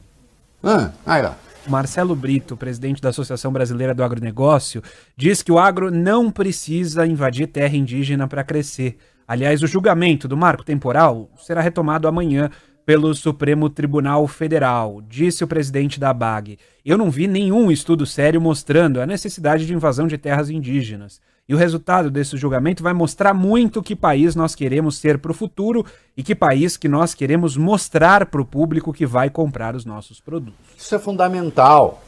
[0.63, 1.37] Ah, aí lá.
[1.69, 4.83] Marcelo Brito, presidente da Associação Brasileira do Agronegócio,
[5.17, 8.99] diz que o agro não precisa invadir terra indígena para crescer.
[9.27, 12.51] Aliás, o julgamento do marco temporal será retomado amanhã
[12.85, 16.59] pelo Supremo Tribunal Federal, disse o presidente da BAG.
[16.85, 21.19] Eu não vi nenhum estudo sério mostrando a necessidade de invasão de terras indígenas.
[21.47, 25.35] E o resultado desse julgamento vai mostrar muito que país nós queremos ser para o
[25.35, 25.85] futuro
[26.17, 30.21] e que país que nós queremos mostrar para o público que vai comprar os nossos
[30.21, 30.59] produtos.
[30.77, 32.03] Isso é fundamental.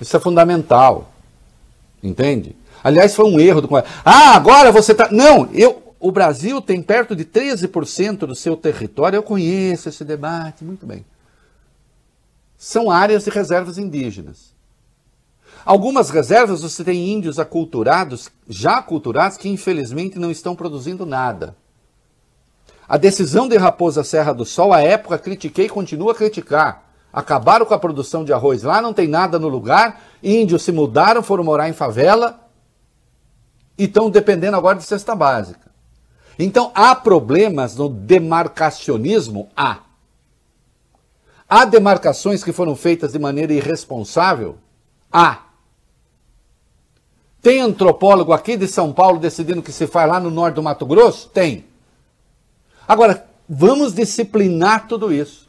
[0.00, 1.12] Isso é fundamental.
[2.02, 2.56] Entende?
[2.82, 3.68] Aliás, foi um erro do.
[4.04, 5.08] Ah, agora você está.
[5.12, 9.16] Não, eu, o Brasil tem perto de 13% do seu território.
[9.16, 11.04] Eu conheço esse debate muito bem.
[12.56, 14.52] São áreas de reservas indígenas.
[15.64, 21.56] Algumas reservas você tem índios aculturados, já aculturados, que infelizmente não estão produzindo nada.
[22.88, 26.90] A decisão de Raposa Serra do Sol, à época, critiquei e continuo a criticar.
[27.12, 31.22] Acabaram com a produção de arroz lá, não tem nada no lugar, índios se mudaram,
[31.22, 32.40] foram morar em favela
[33.76, 35.70] e estão dependendo agora de cesta básica.
[36.38, 39.48] Então há problemas no demarcacionismo?
[39.56, 39.80] Há.
[41.48, 44.56] Há demarcações que foram feitas de maneira irresponsável?
[45.12, 45.49] Há.
[47.42, 50.84] Tem antropólogo aqui de São Paulo decidindo que se faz lá no norte do Mato
[50.84, 51.28] Grosso?
[51.28, 51.64] Tem.
[52.86, 55.48] Agora, vamos disciplinar tudo isso.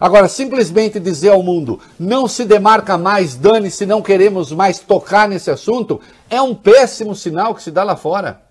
[0.00, 5.48] Agora, simplesmente dizer ao mundo, não se demarca mais, dane-se, não queremos mais tocar nesse
[5.48, 8.42] assunto, é um péssimo sinal que se dá lá fora.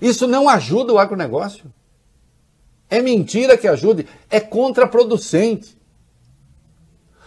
[0.00, 1.64] Isso não ajuda o agronegócio.
[2.88, 5.76] É mentira que ajude, é contraproducente.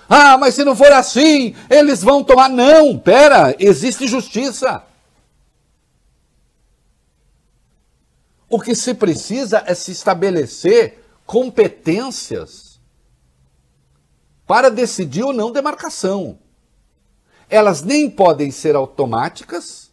[0.08, 2.50] Ah, mas se não for assim, eles vão tomar.
[2.50, 4.84] Não, pera, existe justiça.
[8.48, 12.80] O que se precisa é se estabelecer competências
[14.46, 16.38] para decidir ou não demarcação.
[17.50, 19.91] Elas nem podem ser automáticas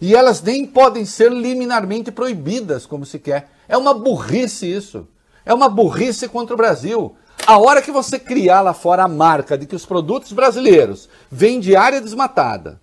[0.00, 3.50] e elas nem podem ser liminarmente proibidas, como se quer.
[3.68, 5.06] É uma burrice isso.
[5.44, 7.16] É uma burrice contra o Brasil.
[7.46, 11.58] A hora que você criar lá fora a marca de que os produtos brasileiros vêm
[11.58, 12.80] de área desmatada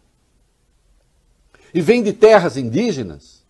[1.74, 3.44] e vêm de terras indígenas,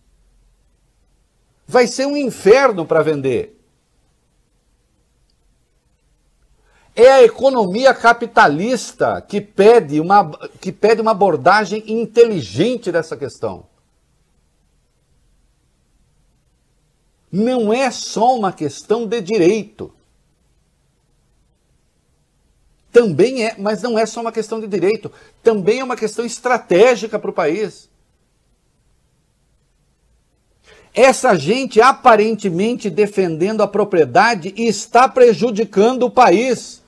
[1.66, 3.56] vai ser um inferno para vender.
[6.94, 13.66] É a economia capitalista que pede, uma, que pede uma abordagem inteligente dessa questão.
[17.32, 19.92] Não é só uma questão de direito.
[22.92, 27.18] Também é, mas não é só uma questão de direito, também é uma questão estratégica
[27.18, 27.88] para o país.
[30.92, 36.80] Essa gente aparentemente defendendo a propriedade está prejudicando o país.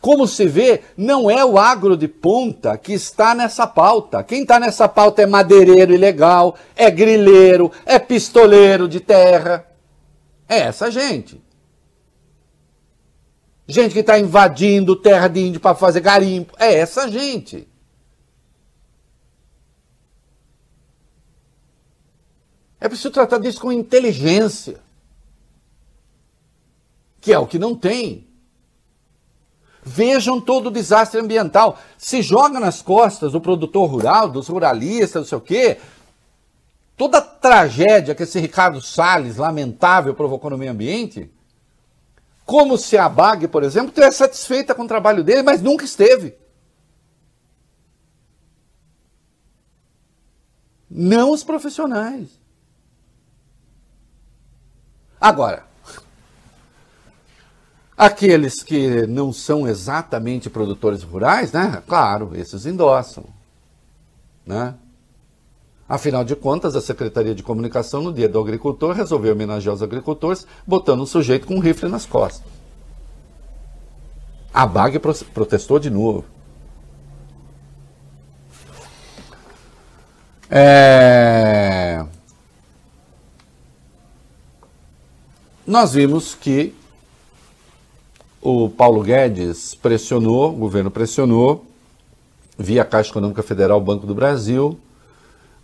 [0.00, 4.24] Como se vê, não é o agro de ponta que está nessa pauta.
[4.24, 9.71] Quem está nessa pauta é madeireiro ilegal, é grileiro, é pistoleiro de terra.
[10.52, 11.42] É essa gente.
[13.66, 16.54] Gente que está invadindo terra de índio para fazer garimpo.
[16.58, 17.66] É essa gente.
[22.78, 24.78] É preciso tratar disso com inteligência.
[27.18, 28.28] Que é o que não tem.
[29.82, 31.78] Vejam todo o desastre ambiental.
[31.96, 35.80] Se joga nas costas do produtor rural, dos ruralistas, não sei o quê.
[37.02, 41.28] Toda a tragédia que esse Ricardo Salles, lamentável, provocou no meio ambiente,
[42.46, 46.36] como se a BAG, por exemplo, tivesse satisfeita com o trabalho dele, mas nunca esteve.
[50.88, 52.28] Não os profissionais.
[55.20, 55.64] Agora,
[57.96, 61.82] Aqueles que não são exatamente produtores rurais, né?
[61.84, 63.24] Claro, esses endossam.
[64.46, 64.76] Né?
[65.92, 70.46] Afinal de contas, a Secretaria de Comunicação, no dia do agricultor, resolveu homenagear os agricultores,
[70.66, 72.50] botando um sujeito com um rifle nas costas.
[74.54, 74.98] A BAG
[75.34, 76.24] protestou de novo.
[80.50, 82.06] É...
[85.66, 86.74] Nós vimos que
[88.40, 91.66] o Paulo Guedes pressionou, o governo pressionou,
[92.56, 94.80] via Caixa Econômica Federal, Banco do Brasil,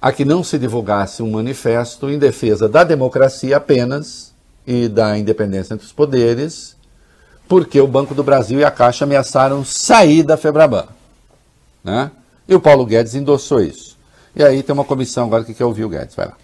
[0.01, 4.33] a que não se divulgasse um manifesto em defesa da democracia apenas
[4.67, 6.77] e da independência entre os poderes,
[7.49, 10.87] porque o Banco do Brasil e a Caixa ameaçaram sair da Febraban.
[11.83, 12.11] Né?
[12.47, 13.97] E o Paulo Guedes endossou isso.
[14.37, 16.15] E aí tem uma comissão agora que quer ouvir o Guedes.
[16.15, 16.37] Vai lá.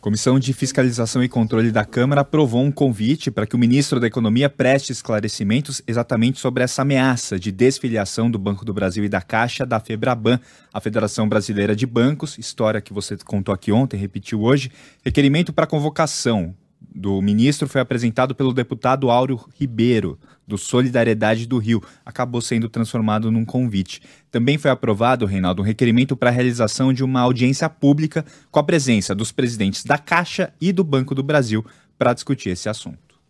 [0.00, 4.06] Comissão de Fiscalização e Controle da Câmara aprovou um convite para que o ministro da
[4.06, 9.20] Economia preste esclarecimentos exatamente sobre essa ameaça de desfiliação do Banco do Brasil e da
[9.20, 10.38] Caixa da Febraban,
[10.72, 14.70] a Federação Brasileira de Bancos, história que você contou aqui ontem, repetiu hoje,
[15.04, 16.54] requerimento para convocação
[16.94, 20.16] do ministro foi apresentado pelo deputado Áureo Ribeiro,
[20.48, 24.00] do Solidariedade do Rio, acabou sendo transformado num convite.
[24.30, 28.64] Também foi aprovado, Reinaldo, um requerimento para a realização de uma audiência pública com a
[28.64, 31.64] presença dos presidentes da Caixa e do Banco do Brasil
[31.98, 33.20] para discutir esse assunto.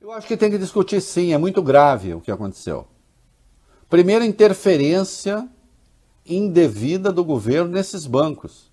[0.00, 2.88] Eu acho que tem que discutir sim, é muito grave o que aconteceu.
[3.88, 5.46] Primeiro, interferência
[6.26, 8.72] indevida do governo nesses bancos.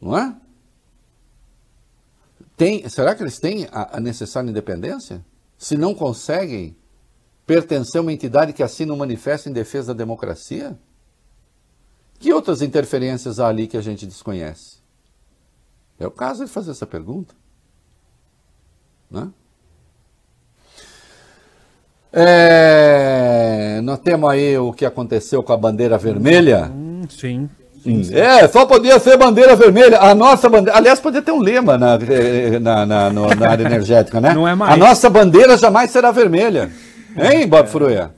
[0.00, 0.36] Não é?
[2.56, 5.24] Tem, será que eles têm a, a necessária independência?
[5.58, 6.76] Se não conseguem
[7.46, 10.76] pertencer a uma entidade que assina um manifesto em defesa da democracia?
[12.18, 14.78] Que outras interferências há ali que a gente desconhece?
[15.98, 17.34] É o caso de fazer essa pergunta.
[19.10, 19.30] Né?
[22.12, 26.70] É, nós temos aí o que aconteceu com a bandeira vermelha.
[26.74, 27.48] Hum, sim.
[28.12, 29.98] É, só podia ser bandeira vermelha.
[29.98, 30.76] A nossa bandeira.
[30.76, 31.98] Aliás, podia ter um lema na,
[32.60, 34.32] na, na, no, na área energética, né?
[34.34, 34.72] Não é mais.
[34.72, 36.70] A nossa bandeira jamais será vermelha.
[37.16, 38.10] Hein, Bob Fruia?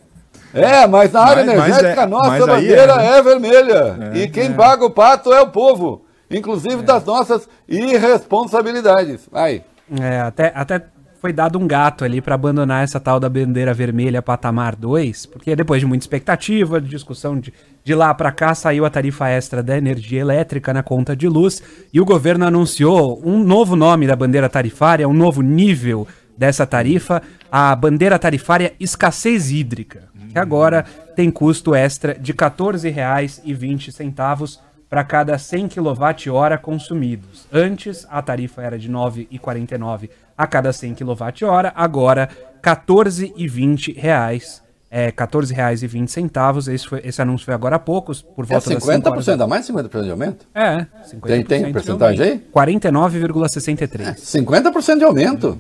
[0.55, 3.19] É, mas na área mas, energética mas é, a nossa bandeira é, né?
[3.19, 3.97] é, vermelha.
[4.15, 4.51] É, e quem é.
[4.51, 6.05] paga o pato é o povo.
[6.31, 9.29] Inclusive das nossas irresponsabilidades.
[9.33, 9.63] Aí.
[10.01, 10.83] É, até, até
[11.21, 15.57] foi dado um gato ali para abandonar essa tal da bandeira vermelha patamar 2, porque
[15.57, 17.53] depois de muita expectativa, de discussão de,
[17.83, 21.61] de lá para cá, saiu a tarifa extra da energia elétrica na conta de luz
[21.93, 26.07] e o governo anunciou um novo nome da bandeira tarifária, um novo nível
[26.37, 30.85] dessa tarifa, a bandeira tarifária escassez hídrica, que agora
[31.17, 37.47] tem custo extra de R$ 14,20 para cada 100 kWh consumidos.
[37.53, 42.29] Antes, a tarifa era de R$ 9,49 a cada 100 kWh, agora
[42.63, 44.61] R$ 14,20
[44.91, 46.73] é R$ 14,20.
[46.73, 49.67] Esse, foi, esse anúncio foi agora há poucos, por É volta das 50%, dá mais
[49.67, 50.47] de 50% de aumento?
[50.55, 52.29] É, 50% Tem- tem de porcentagem aí?
[52.31, 52.51] aumento.
[52.53, 54.15] 49,63.
[54.19, 55.59] 50% de aumento.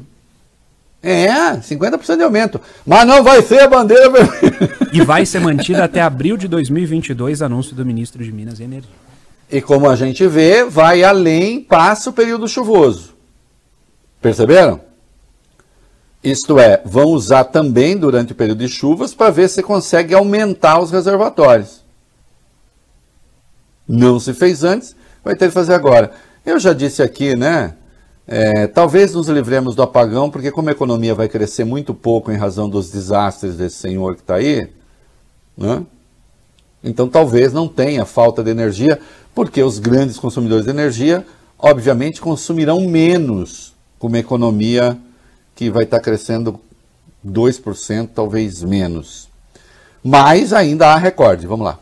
[1.02, 1.28] É,
[1.60, 2.60] 50% de aumento.
[2.86, 4.68] Mas não vai ser a bandeira vermelha.
[4.92, 8.90] E vai ser mantida até abril de 2022, anúncio do ministro de Minas e Energia.
[9.50, 13.14] E como a gente vê, vai além, passa o período chuvoso.
[14.20, 14.80] Perceberam?
[16.22, 20.80] Isto é, vão usar também durante o período de chuvas para ver se consegue aumentar
[20.80, 21.84] os reservatórios.
[23.86, 24.94] Não se fez antes,
[25.24, 26.12] vai ter que fazer agora.
[26.44, 27.74] Eu já disse aqui, né?
[28.30, 32.36] é, talvez nos livremos do apagão, porque como a economia vai crescer muito pouco em
[32.36, 34.68] razão dos desastres desse senhor que está aí,
[35.56, 35.86] né?
[36.82, 39.00] Então talvez não tenha falta de energia,
[39.34, 41.26] porque os grandes consumidores de energia,
[41.58, 44.96] obviamente, consumirão menos com uma economia
[45.54, 46.60] que vai estar crescendo
[47.26, 49.28] 2%, talvez menos.
[50.02, 51.46] Mas ainda há recorde.
[51.46, 51.78] Vamos lá.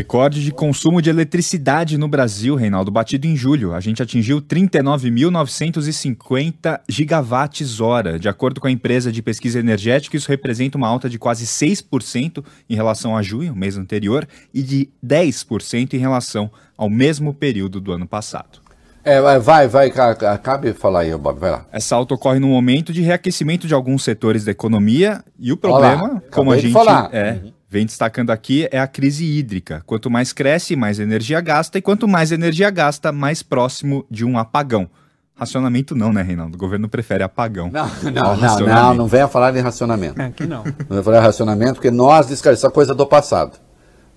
[0.00, 3.72] Recorde de consumo de eletricidade no Brasil, Reinaldo, batido em julho.
[3.72, 8.18] A gente atingiu 39.950 gigawatts hora.
[8.18, 12.44] De acordo com a empresa de pesquisa energética, isso representa uma alta de quase 6%
[12.68, 17.90] em relação a junho, mês anterior, e de 10% em relação ao mesmo período do
[17.90, 18.58] ano passado.
[19.02, 21.64] É, vai, vai, vai, ca- acabe de falar aí, Bob, vai lá.
[21.72, 26.22] Essa alta ocorre no momento de reaquecimento de alguns setores da economia e o problema,
[26.30, 27.08] como a acabei de gente falar.
[27.14, 29.82] é, vem destacando aqui, é a crise hídrica.
[29.86, 34.38] Quanto mais cresce, mais energia gasta, e quanto mais energia gasta, mais próximo de um
[34.38, 34.88] apagão.
[35.34, 36.56] Racionamento não, né, Reinaldo?
[36.56, 37.70] O governo prefere apagão.
[37.70, 40.20] Não, não, não, não, não venha falar de racionamento.
[40.20, 40.64] Aqui não.
[40.64, 43.58] Não venha falar de racionamento, porque nós descarregamos essa coisa do passado.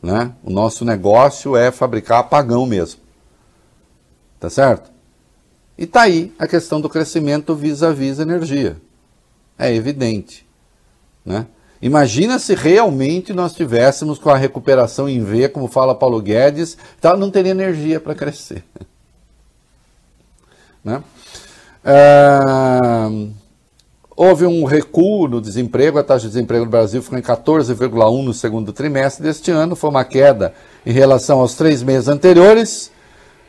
[0.02, 0.32] Né?
[0.42, 3.02] O nosso negócio é fabricar apagão mesmo.
[4.40, 4.90] Tá certo?
[5.78, 8.78] E tá aí a questão do crescimento vis-à-vis energia.
[9.58, 10.48] É evidente.
[11.26, 11.46] Né?
[11.82, 17.18] Imagina se realmente nós tivéssemos com a recuperação em V, como fala Paulo Guedes, tal,
[17.18, 18.64] não teria energia para crescer.
[20.82, 21.04] Né?
[21.84, 23.10] Ah,
[24.16, 28.34] houve um recuo no desemprego, a taxa de desemprego no Brasil ficou em 14,1 no
[28.34, 30.54] segundo trimestre deste ano, foi uma queda
[30.86, 32.92] em relação aos três meses anteriores,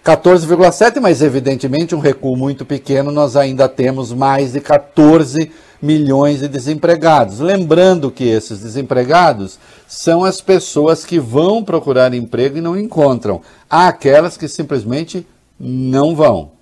[0.05, 6.49] 14,7, mas evidentemente um recuo muito pequeno, nós ainda temos mais de 14 milhões de
[6.49, 7.39] desempregados.
[7.39, 13.43] Lembrando que esses desempregados são as pessoas que vão procurar emprego e não encontram.
[13.69, 15.27] Há aquelas que simplesmente
[15.59, 16.53] não vão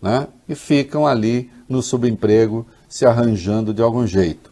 [0.00, 0.26] né?
[0.48, 4.49] e ficam ali no subemprego se arranjando de algum jeito.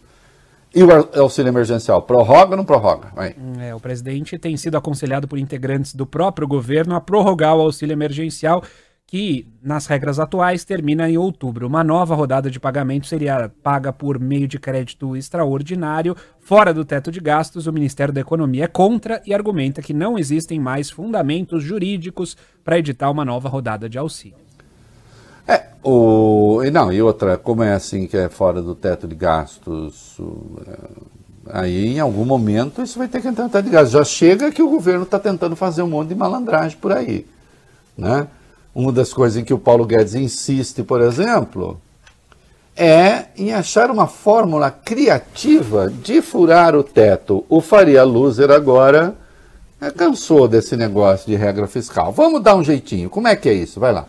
[0.74, 3.08] E o au- auxílio emergencial, prorroga ou não prorroga?
[3.14, 3.34] Vai.
[3.60, 7.92] É, o presidente tem sido aconselhado por integrantes do próprio governo a prorrogar o auxílio
[7.94, 8.62] emergencial,
[9.06, 11.66] que, nas regras atuais, termina em outubro.
[11.66, 17.10] Uma nova rodada de pagamento seria paga por meio de crédito extraordinário, fora do teto
[17.10, 17.66] de gastos.
[17.66, 22.78] O Ministério da Economia é contra e argumenta que não existem mais fundamentos jurídicos para
[22.78, 24.36] editar uma nova rodada de auxílio.
[25.48, 30.18] É, o, não, e outra, como é assim que é fora do teto de gastos,
[30.66, 30.78] é,
[31.50, 33.92] aí em algum momento isso vai ter que entrar no teto de gastos.
[33.92, 37.26] Já chega que o governo está tentando fazer um monte de malandragem por aí.
[37.96, 38.28] Né?
[38.74, 41.80] Uma das coisas em que o Paulo Guedes insiste, por exemplo,
[42.76, 47.44] é em achar uma fórmula criativa de furar o teto.
[47.48, 49.16] O Faria Loser agora
[49.80, 52.12] é, cansou desse negócio de regra fiscal.
[52.12, 53.08] Vamos dar um jeitinho.
[53.08, 53.80] Como é que é isso?
[53.80, 54.06] Vai lá.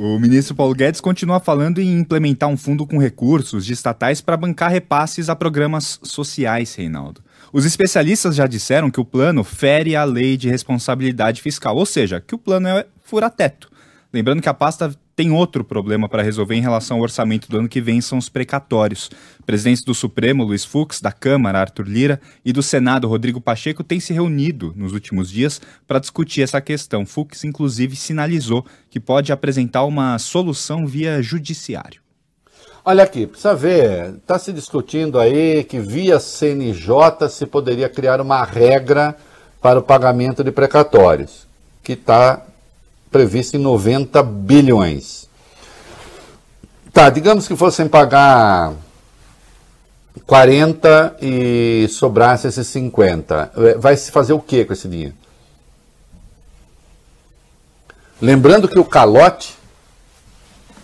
[0.00, 4.36] O ministro Paulo Guedes continua falando em implementar um fundo com recursos de estatais para
[4.36, 7.20] bancar repasses a programas sociais, Reinaldo.
[7.52, 12.20] Os especialistas já disseram que o plano fere a lei de responsabilidade fiscal, ou seja,
[12.24, 13.68] que o plano é fura-teto.
[14.12, 17.68] Lembrando que a pasta tem outro problema para resolver em relação ao orçamento do ano
[17.68, 19.10] que vem, são os precatórios.
[19.44, 23.98] Presidentes do Supremo, Luiz Fux, da Câmara, Arthur Lira, e do Senado, Rodrigo Pacheco, têm
[23.98, 27.04] se reunido nos últimos dias para discutir essa questão.
[27.04, 32.00] Fux, inclusive, sinalizou que pode apresentar uma solução via judiciário.
[32.84, 38.44] Olha aqui, precisa ver, está se discutindo aí que via CNJ se poderia criar uma
[38.44, 39.16] regra
[39.60, 41.44] para o pagamento de precatórios,
[41.82, 42.40] que está
[43.10, 45.28] previsto em 90 bilhões.
[46.92, 48.72] Tá, digamos que fossem pagar
[50.26, 53.52] 40 e sobrasse esses 50.
[53.78, 55.14] Vai se fazer o que com esse dinheiro?
[58.20, 59.56] Lembrando que o calote,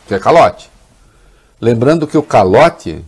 [0.07, 0.71] que é calote,
[1.61, 3.05] lembrando que o calote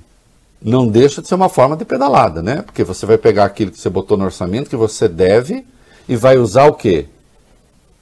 [0.61, 2.63] não deixa de ser uma forma de pedalada, né?
[2.63, 5.65] Porque você vai pegar aquilo que você botou no orçamento, que você deve,
[6.09, 7.07] e vai usar o quê?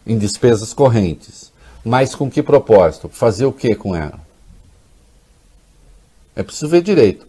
[0.06, 1.52] Em despesas correntes.
[1.84, 3.08] Mas com que propósito?
[3.08, 4.20] Fazer o que com ela?
[6.34, 7.26] É preciso ver direito.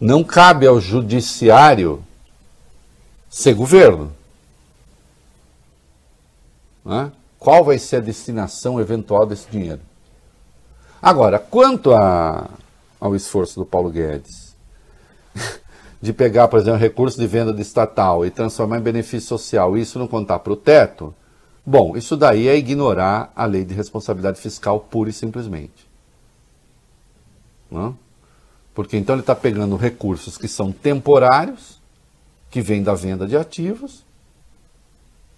[0.00, 2.02] Não cabe ao judiciário
[3.28, 4.12] ser governo.
[6.84, 7.12] Né?
[7.38, 9.80] Qual vai ser a destinação eventual desse dinheiro?
[11.00, 12.48] Agora, quanto a,
[12.98, 14.54] ao esforço do Paulo Guedes
[16.00, 19.98] de pegar, por exemplo, recurso de venda de estatal e transformar em benefício social isso
[19.98, 21.14] não contar para o teto,
[21.64, 25.88] bom, isso daí é ignorar a lei de responsabilidade fiscal pura e simplesmente.
[27.70, 27.96] Não?
[28.74, 31.80] Porque então ele está pegando recursos que são temporários,
[32.50, 34.04] que vêm da venda de ativos,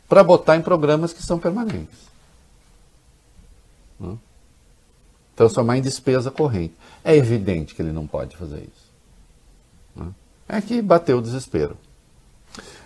[0.09, 1.99] para botar em programas que são permanentes.
[4.01, 4.19] Não?
[5.35, 6.75] Transformar em despesa corrente.
[7.05, 8.87] É evidente que ele não pode fazer isso.
[9.95, 10.15] Não?
[10.49, 11.77] É que bateu o desespero.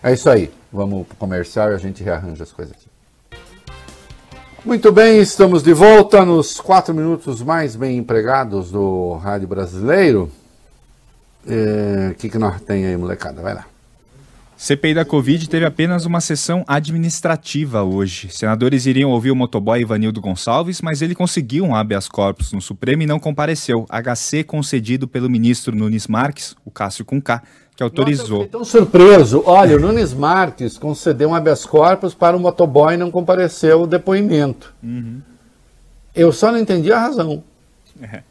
[0.03, 0.53] É isso aí.
[0.73, 2.90] Vamos para o comercial e a gente rearranja as coisas aqui.
[4.63, 10.31] Muito bem, estamos de volta nos quatro minutos mais bem empregados do Rádio Brasileiro.
[11.47, 13.41] O é, que, que nós tem aí, molecada?
[13.41, 13.65] Vai lá.
[14.63, 18.29] CPI da Covid teve apenas uma sessão administrativa hoje.
[18.29, 23.03] Senadores iriam ouvir o motoboy Ivanildo Gonçalves, mas ele conseguiu um habeas corpus no Supremo
[23.03, 23.87] e não compareceu.
[23.89, 27.43] HC concedido pelo ministro Nunes Marques, o Cássio Cunca,
[27.75, 28.41] que autorizou.
[28.41, 29.43] Nossa, eu tão surpreso.
[29.47, 33.87] Olha, o Nunes Marques concedeu um habeas corpus para o motoboy e não compareceu o
[33.87, 34.75] depoimento.
[34.83, 35.23] Uhum.
[36.15, 37.43] Eu só não entendi a razão.
[38.03, 38.23] É.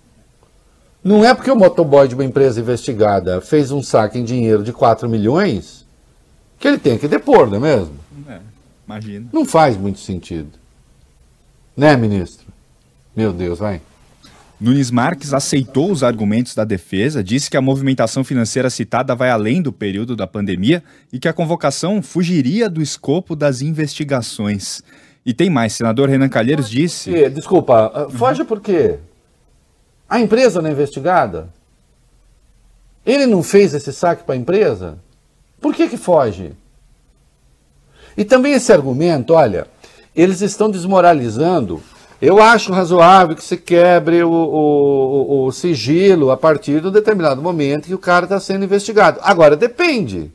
[1.04, 4.72] Não é porque o motoboy de uma empresa investigada fez um saque em dinheiro de
[4.72, 5.79] 4 milhões
[6.60, 7.96] que ele tem que depor, não é mesmo?
[8.28, 8.40] É,
[8.86, 9.28] imagina.
[9.32, 10.52] Não faz muito sentido.
[11.76, 12.46] Né, ministro?
[13.16, 13.82] Meu Deus, vai.
[14.60, 19.62] Nunes Marques aceitou os argumentos da defesa, disse que a movimentação financeira citada vai além
[19.62, 20.84] do período da pandemia
[21.14, 24.82] e que a convocação fugiria do escopo das investigações.
[25.26, 27.30] E tem mais, senador Renan Calheiros disse.
[27.30, 28.98] Desculpa, ah, foge por quê?
[30.10, 31.48] A empresa não é investigada?
[33.06, 34.98] Ele não fez esse saque para a empresa?
[35.60, 36.54] Por que, que foge?
[38.18, 39.68] E também esse argumento, olha,
[40.16, 41.82] eles estão desmoralizando.
[42.22, 47.42] Eu acho razoável que se quebre o, o, o sigilo a partir de um determinado
[47.42, 49.20] momento que o cara está sendo investigado.
[49.24, 50.32] Agora, depende.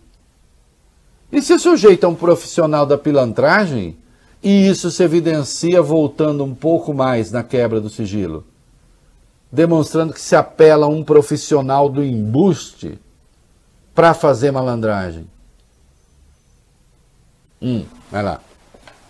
[1.30, 3.96] E se o sujeito é um profissional da pilantragem
[4.42, 8.44] e isso se evidencia voltando um pouco mais na quebra do sigilo?
[9.52, 12.98] Demonstrando que se apela a um profissional do embuste
[13.94, 15.26] para fazer malandragem?
[17.62, 18.40] Hum, vai lá.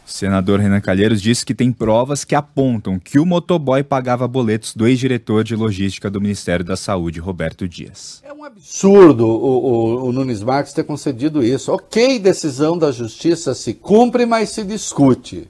[0.07, 4.87] Senador Renan Calheiros disse que tem provas que apontam que o motoboy pagava boletos do
[4.87, 8.23] ex-diretor de logística do Ministério da Saúde, Roberto Dias.
[8.23, 11.73] É um absurdo o, o, o, Nunes Marques ter concedido isso.
[11.73, 15.49] Ok, decisão da justiça se cumpre, mas se discute.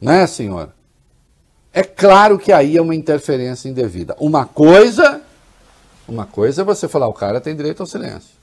[0.00, 0.70] Né, senhor?
[1.72, 4.16] É claro que aí é uma interferência indevida.
[4.18, 5.22] Uma coisa
[6.10, 8.34] uma coisa é você falar, o cara tem direito ao silêncio,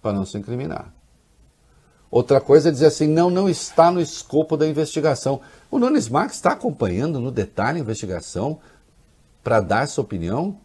[0.00, 0.92] para não se incriminar.
[2.10, 5.40] Outra coisa é dizer assim, não, não está no escopo da investigação.
[5.70, 8.58] O Nunes Marques está acompanhando no detalhe a investigação
[9.42, 10.56] para dar sua opinião?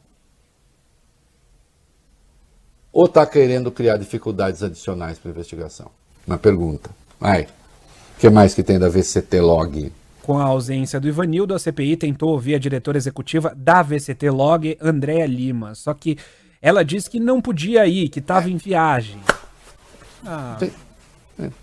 [2.94, 5.92] Ou está querendo criar dificuldades adicionais para a investigação?
[6.26, 6.90] Uma pergunta.
[7.20, 7.44] Vai.
[7.44, 9.92] O que mais que tem da VCT Log?
[10.24, 14.78] Com a ausência do Ivanildo, a CPI tentou ouvir a diretora executiva da VCT Log,
[14.80, 15.74] Andréa Lima.
[15.74, 16.18] Só que
[16.62, 19.20] ela disse que não podia ir, que estava em viagem.
[20.24, 20.58] Ah,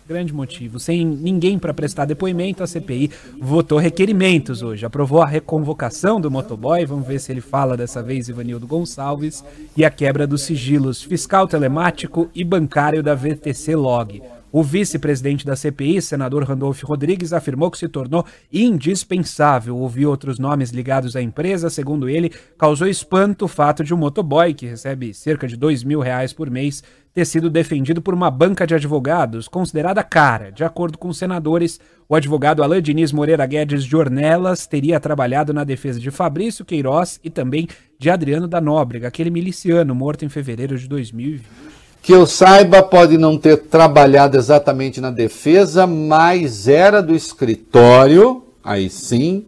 [0.08, 0.80] grande motivo.
[0.80, 4.84] Sem ninguém para prestar depoimento, a CPI votou requerimentos hoje.
[4.84, 9.44] Aprovou a reconvocação do motoboy, vamos ver se ele fala dessa vez, Ivanildo Gonçalves,
[9.76, 14.20] e a quebra dos sigilos fiscal, telemático e bancário da VTC Log.
[14.50, 20.70] O vice-presidente da CPI, senador Randolph Rodrigues, afirmou que se tornou indispensável ouvir outros nomes
[20.70, 21.68] ligados à empresa.
[21.68, 26.00] Segundo ele, causou espanto o fato de um motoboy, que recebe cerca de dois mil
[26.00, 26.82] reais por mês,
[27.12, 30.50] ter sido defendido por uma banca de advogados considerada cara.
[30.50, 31.78] De acordo com os senadores,
[32.08, 37.20] o advogado Alain Diniz Moreira Guedes de Ornelas teria trabalhado na defesa de Fabrício Queiroz
[37.22, 37.68] e também
[37.98, 41.77] de Adriano da Nóbrega, aquele miliciano morto em fevereiro de 2020.
[42.02, 48.88] Que eu saiba, pode não ter trabalhado exatamente na defesa, mas era do escritório, aí
[48.88, 49.46] sim,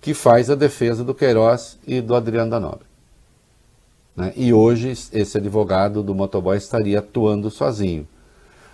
[0.00, 2.86] que faz a defesa do Queiroz e do Adriano da Nobre.
[4.16, 4.32] Né?
[4.36, 8.06] E hoje esse advogado do motoboy estaria atuando sozinho.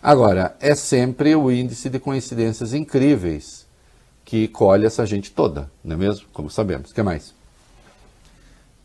[0.02, 3.66] Agora, é sempre o índice de coincidências incríveis
[4.24, 6.26] que colhe essa gente toda, não é mesmo?
[6.32, 6.90] Como sabemos.
[6.90, 7.34] O que mais?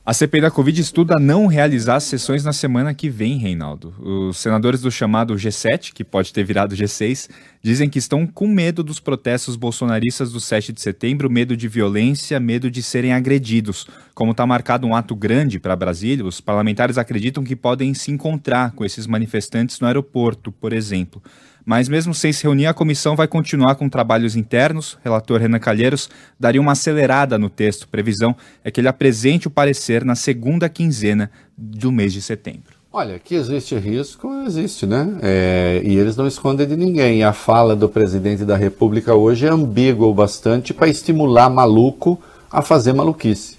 [0.06, 3.94] A CPI da Covid estuda não realizar sessões na semana que vem, Reinaldo.
[4.02, 7.30] Os senadores do chamado G7, que pode ter virado G6,
[7.62, 12.38] dizem que estão com medo dos protestos bolsonaristas do 7 de setembro, medo de violência,
[12.38, 13.88] medo de serem agredidos.
[14.14, 18.74] Como está marcado um ato grande para Brasília, os parlamentares acreditam que podem se encontrar
[18.74, 21.24] com esses manifestantes no aeroporto, por exemplo.
[21.66, 24.98] Mas mesmo sem se reunir, a comissão vai continuar com trabalhos internos.
[25.04, 26.10] Relator Renan Calheiros
[26.40, 27.88] daria uma acelerada no texto.
[27.88, 32.74] Previsão é que ele apresente o parecer na segunda quinzena do mês de setembro.
[32.92, 35.18] Olha, que existe risco, existe, né?
[35.24, 37.24] É, e eles não escondem de ninguém.
[37.24, 42.62] A fala do presidente da República hoje é ambígua o bastante para estimular maluco a
[42.62, 43.58] fazer maluquice.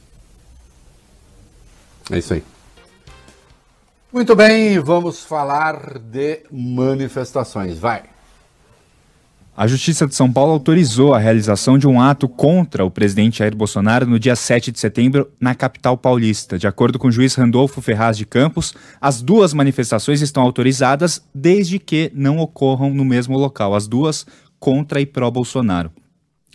[2.13, 2.45] É isso aí.
[4.15, 7.81] Muito bem, vamos falar de manifestações.
[7.81, 8.05] Vai.
[9.57, 13.57] A Justiça de São Paulo autorizou a realização de um ato contra o presidente Jair
[13.57, 16.57] Bolsonaro no dia 7 de setembro na capital paulista.
[16.57, 21.81] De acordo com o juiz Randolfo Ferraz de Campos, as duas manifestações estão autorizadas desde
[21.81, 24.25] que não ocorram no mesmo local, as duas
[24.61, 25.91] contra e pró-Bolsonaro.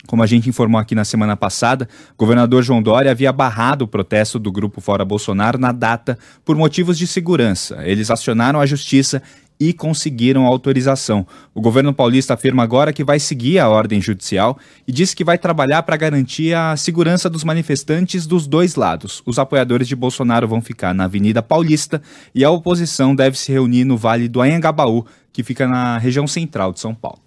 [0.06, 3.88] Como a gente informou aqui na semana passada, o governador João Dória havia barrado o
[3.88, 7.78] protesto do grupo Fora Bolsonaro na data por motivos de segurança.
[7.86, 9.22] Eles acionaram a justiça
[9.60, 11.26] e conseguiram autorização.
[11.54, 15.36] O governo paulista afirma agora que vai seguir a ordem judicial e disse que vai
[15.36, 19.22] trabalhar para garantir a segurança dos manifestantes dos dois lados.
[19.26, 22.00] Os apoiadores de Bolsonaro vão ficar na Avenida Paulista
[22.34, 26.72] e a oposição deve se reunir no Vale do Anhangabaú, que fica na região central
[26.72, 27.20] de São Paulo.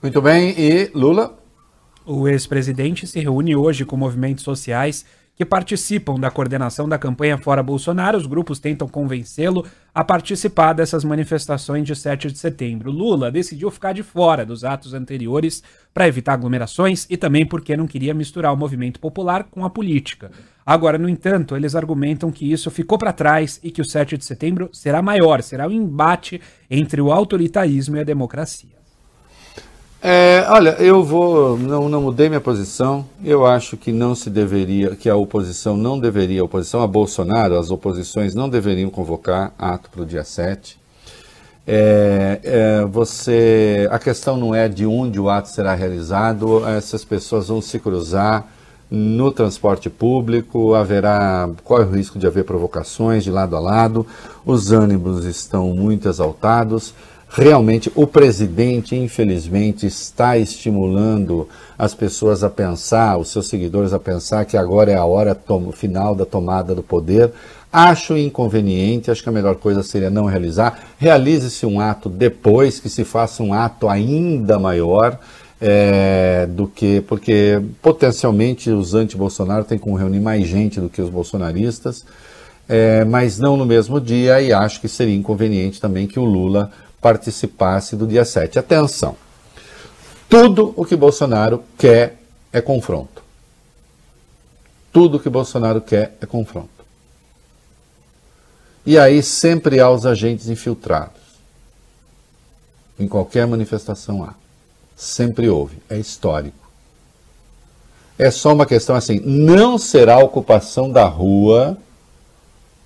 [0.00, 1.43] Muito bem, e Lula?
[2.06, 7.62] O ex-presidente se reúne hoje com movimentos sociais que participam da coordenação da campanha Fora
[7.62, 8.18] Bolsonaro.
[8.18, 12.90] Os grupos tentam convencê-lo a participar dessas manifestações de 7 de setembro.
[12.90, 15.62] Lula decidiu ficar de fora dos atos anteriores
[15.94, 20.30] para evitar aglomerações e também porque não queria misturar o movimento popular com a política.
[20.64, 24.26] Agora, no entanto, eles argumentam que isso ficou para trás e que o 7 de
[24.26, 26.38] setembro será maior, será um embate
[26.70, 28.73] entre o autoritarismo e a democracia.
[30.06, 33.06] É, olha, eu vou, não, não mudei minha posição.
[33.24, 37.58] Eu acho que não se deveria, que a oposição não deveria, a oposição a Bolsonaro,
[37.58, 40.78] as oposições não deveriam convocar ato para o dia 7.
[41.66, 47.48] É, é, você, a questão não é de onde o ato será realizado, essas pessoas
[47.48, 48.46] vão se cruzar
[48.90, 54.06] no transporte público, haverá, corre o risco de haver provocações de lado a lado,
[54.44, 56.92] os ânimos estão muito exaltados
[57.36, 64.44] realmente o presidente, infelizmente, está estimulando as pessoas a pensar, os seus seguidores a pensar
[64.44, 65.36] que agora é a hora
[65.72, 67.32] final da tomada do poder.
[67.72, 70.78] Acho inconveniente, acho que a melhor coisa seria não realizar.
[70.96, 75.18] Realize-se um ato depois, que se faça um ato ainda maior.
[75.60, 81.08] É, do que, porque potencialmente os anti-Bolsonaro têm como reunir mais gente do que os
[81.08, 82.04] bolsonaristas,
[82.68, 86.70] é, mas não no mesmo dia, e acho que seria inconveniente também que o Lula
[87.04, 88.58] participasse do dia 7.
[88.58, 89.14] Atenção!
[90.26, 92.16] Tudo o que Bolsonaro quer
[92.50, 93.22] é confronto.
[94.90, 96.70] Tudo o que Bolsonaro quer é confronto.
[98.86, 101.20] E aí sempre há os agentes infiltrados.
[102.98, 104.32] Em qualquer manifestação há.
[104.96, 105.76] Sempre houve.
[105.90, 106.70] É histórico.
[108.18, 111.76] É só uma questão assim: não será a ocupação da rua,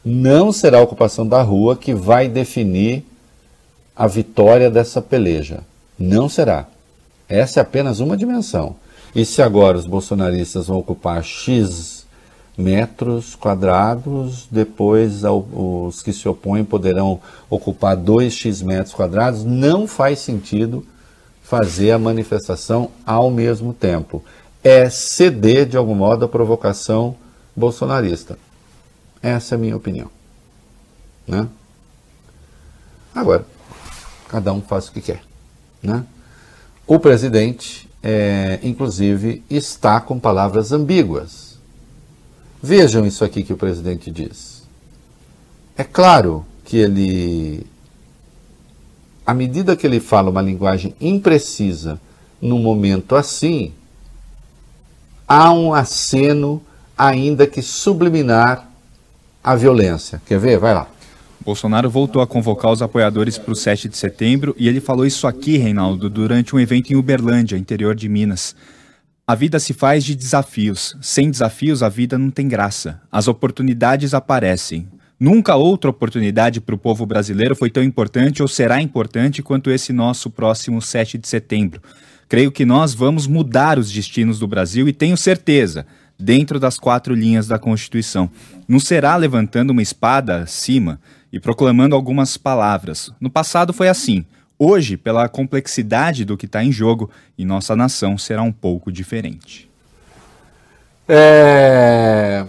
[0.05, 3.07] não será a ocupação da rua que vai definir
[3.99, 5.65] a vitória dessa peleja.
[5.99, 6.69] Não será.
[7.29, 8.77] Essa é apenas uma dimensão.
[9.13, 12.07] E se agora os bolsonaristas vão ocupar X
[12.57, 17.21] metros quadrados, depois os que se opõem poderão
[17.51, 20.87] ocupar 2x metros quadrados, não faz sentido
[21.43, 24.23] fazer a manifestação ao mesmo tempo.
[24.63, 27.17] É ceder, de algum modo, a provocação
[27.57, 28.39] bolsonarista.
[29.21, 30.11] Essa é a minha opinião.
[31.27, 31.49] Né?
[33.15, 33.45] Agora,
[34.29, 35.23] cada um faz o que quer.
[35.83, 36.05] Né?
[36.87, 41.59] O presidente, é, inclusive, está com palavras ambíguas.
[42.63, 44.63] Vejam isso aqui que o presidente diz.
[45.77, 47.67] É claro que ele,
[49.27, 52.01] à medida que ele fala uma linguagem imprecisa
[52.41, 53.73] num momento assim,
[55.27, 56.63] há um aceno,
[56.97, 58.69] ainda que subliminar,
[59.43, 60.21] à violência.
[60.27, 60.59] Quer ver?
[60.59, 60.89] Vai lá.
[61.49, 65.27] Bolsonaro voltou a convocar os apoiadores para o 7 de setembro e ele falou isso
[65.27, 68.55] aqui, Reinaldo, durante um evento em Uberlândia, interior de Minas.
[69.27, 70.95] A vida se faz de desafios.
[71.01, 73.01] Sem desafios, a vida não tem graça.
[73.11, 74.89] As oportunidades aparecem.
[75.19, 79.91] Nunca outra oportunidade para o povo brasileiro foi tão importante ou será importante quanto esse
[79.91, 81.81] nosso próximo 7 de setembro.
[82.29, 85.87] Creio que nós vamos mudar os destinos do Brasil e tenho certeza,
[86.19, 88.29] dentro das quatro linhas da Constituição.
[88.69, 91.01] Não será levantando uma espada acima
[91.33, 93.13] e proclamando algumas palavras.
[93.21, 94.25] No passado foi assim:
[94.59, 99.71] Hoje, pela complexidade do que está em jogo, e nossa nação será um pouco diferente.
[101.09, 102.45] É...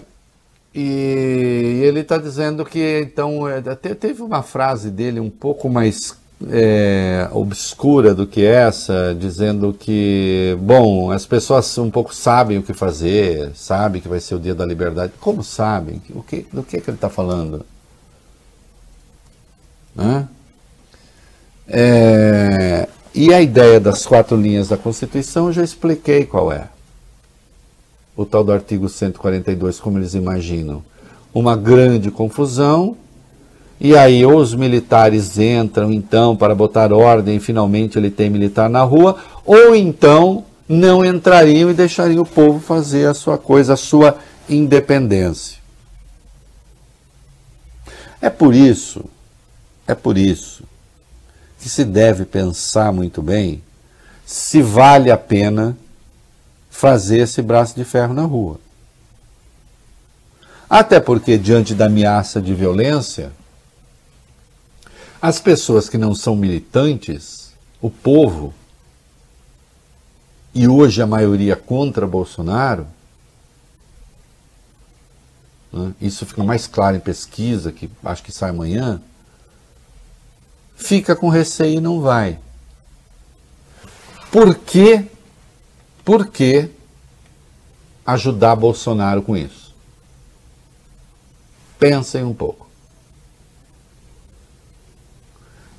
[0.74, 6.18] E ele está dizendo que, então, até teve uma frase dele um pouco mais
[6.48, 12.74] é, obscura do que essa, dizendo que, bom, as pessoas um pouco sabem o que
[12.74, 15.14] fazer, sabem que vai ser o dia da liberdade.
[15.20, 16.02] Como sabem?
[16.12, 17.66] O que, do que, que ele está falando?
[21.68, 26.68] É, e a ideia das quatro linhas da Constituição eu já expliquei qual é.
[28.16, 30.84] O tal do artigo 142, como eles imaginam.
[31.34, 32.98] Uma grande confusão,
[33.80, 39.16] e aí os militares entram então para botar ordem finalmente ele tem militar na rua,
[39.46, 44.18] ou então não entrariam e deixariam o povo fazer a sua coisa, a sua
[44.50, 45.58] independência.
[48.22, 49.06] É por isso
[49.90, 50.64] é por isso
[51.60, 53.62] que se deve pensar muito bem
[54.24, 55.76] se vale a pena
[56.70, 58.60] fazer esse braço de ferro na rua.
[60.70, 63.32] Até porque, diante da ameaça de violência,
[65.20, 68.54] as pessoas que não são militantes, o povo,
[70.54, 72.86] e hoje a maioria contra Bolsonaro,
[75.74, 79.02] né, isso fica mais claro em pesquisa, que acho que sai amanhã,
[80.80, 82.40] fica com receio e não vai.
[84.32, 85.06] Por que,
[86.04, 86.70] por que
[88.06, 89.76] ajudar Bolsonaro com isso?
[91.78, 92.68] Pensem um pouco.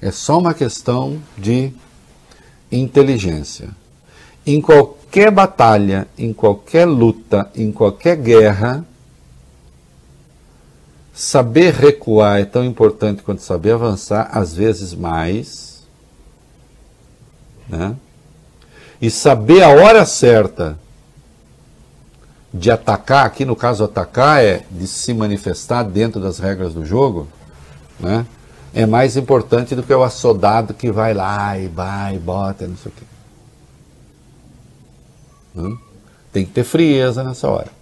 [0.01, 1.73] É só uma questão de
[2.71, 3.71] inteligência.
[4.47, 8.85] Em qualquer batalha, em qualquer luta, em qualquer guerra,
[11.21, 15.87] Saber recuar é tão importante quanto saber avançar, às vezes mais.
[17.69, 17.95] Né?
[19.03, 20.79] E saber a hora certa
[22.55, 27.29] de atacar, aqui no caso atacar é de se manifestar dentro das regras do jogo,
[27.99, 28.25] né?
[28.73, 32.79] é mais importante do que o assodado que vai lá e vai e bota, não
[32.79, 33.05] sei o quê.
[35.55, 35.79] Né?
[36.33, 37.80] Tem que ter frieza nessa hora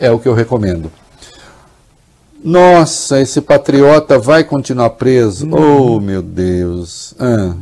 [0.00, 0.90] é o que eu recomendo.
[2.42, 5.46] Nossa, esse patriota vai continuar preso?
[5.46, 5.96] Hum.
[5.96, 7.14] Oh, meu Deus.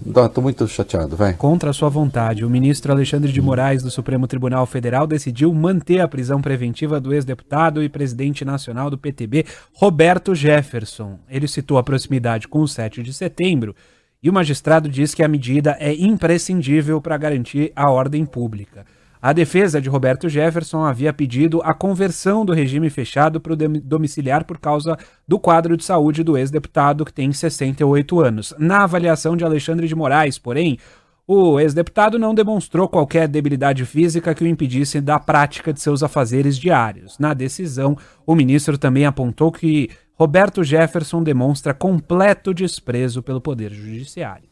[0.07, 1.33] Estou ah, muito chateado, vai.
[1.35, 6.01] Contra a sua vontade, o ministro Alexandre de Moraes do Supremo Tribunal Federal decidiu manter
[6.01, 11.19] a prisão preventiva do ex-deputado e presidente nacional do PTB, Roberto Jefferson.
[11.29, 13.75] Ele citou a proximidade com o 7 de setembro
[14.23, 18.85] e o magistrado diz que a medida é imprescindível para garantir a ordem pública.
[19.21, 24.45] A defesa de Roberto Jefferson havia pedido a conversão do regime fechado para o domiciliar
[24.45, 24.97] por causa
[25.27, 28.55] do quadro de saúde do ex-deputado, que tem 68 anos.
[28.59, 30.79] Na avaliação de Alexandre de Moraes, porém,
[31.27, 36.57] o ex-deputado não demonstrou qualquer debilidade física que o impedisse da prática de seus afazeres
[36.57, 37.19] diários.
[37.19, 44.48] Na decisão, o ministro também apontou que Roberto Jefferson demonstra completo desprezo pelo Poder Judiciário.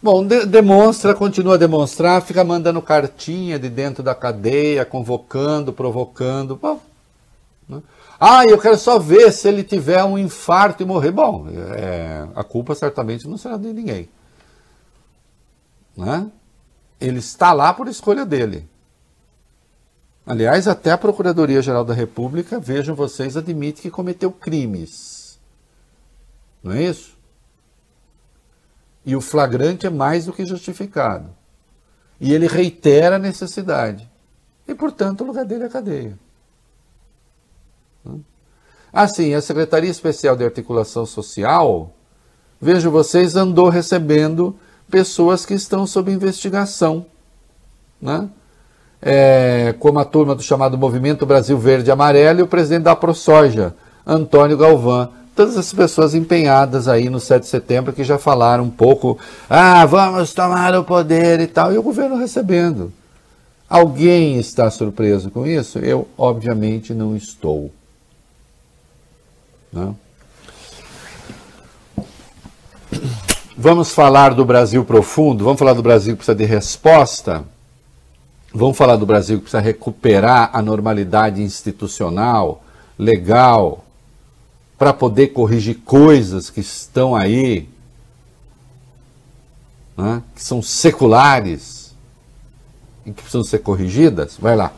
[0.00, 6.54] Bom, de demonstra, continua a demonstrar, fica mandando cartinha de dentro da cadeia, convocando, provocando.
[6.54, 6.80] Bom,
[7.68, 7.82] né?
[8.20, 11.10] Ah, eu quero só ver se ele tiver um infarto e morrer.
[11.10, 14.08] Bom, é, a culpa certamente não será de ninguém.
[15.96, 16.30] Né?
[17.00, 18.68] Ele está lá por escolha dele.
[20.24, 25.38] Aliás, até a Procuradoria-Geral da República, vejam vocês, admite que cometeu crimes.
[26.62, 27.17] Não é isso?
[29.08, 31.30] E o flagrante é mais do que justificado.
[32.20, 34.06] E ele reitera a necessidade.
[34.68, 36.18] E, portanto, o lugar dele é a cadeia.
[38.92, 41.90] Assim, a Secretaria Especial de Articulação Social,
[42.60, 44.54] vejo vocês, andou recebendo
[44.90, 47.06] pessoas que estão sob investigação.
[47.98, 48.28] Né?
[49.00, 52.94] É, como a turma do chamado Movimento Brasil Verde e Amarelo e o presidente da
[52.94, 53.74] ProSoja,
[54.08, 58.70] Antônio Galvão, todas as pessoas empenhadas aí no 7 de setembro que já falaram um
[58.70, 59.18] pouco,
[59.50, 62.90] ah, vamos tomar o poder e tal, e o governo recebendo.
[63.68, 65.78] Alguém está surpreso com isso?
[65.78, 67.70] Eu, obviamente, não estou.
[69.70, 69.94] Não?
[73.54, 75.44] Vamos falar do Brasil profundo?
[75.44, 77.44] Vamos falar do Brasil que precisa de resposta?
[78.54, 82.64] Vamos falar do Brasil que precisa recuperar a normalidade institucional,
[82.98, 83.84] legal,
[84.78, 87.68] para poder corrigir coisas que estão aí,
[89.96, 91.94] né, que são seculares
[93.04, 94.36] e que precisam ser corrigidas?
[94.38, 94.72] Vai lá.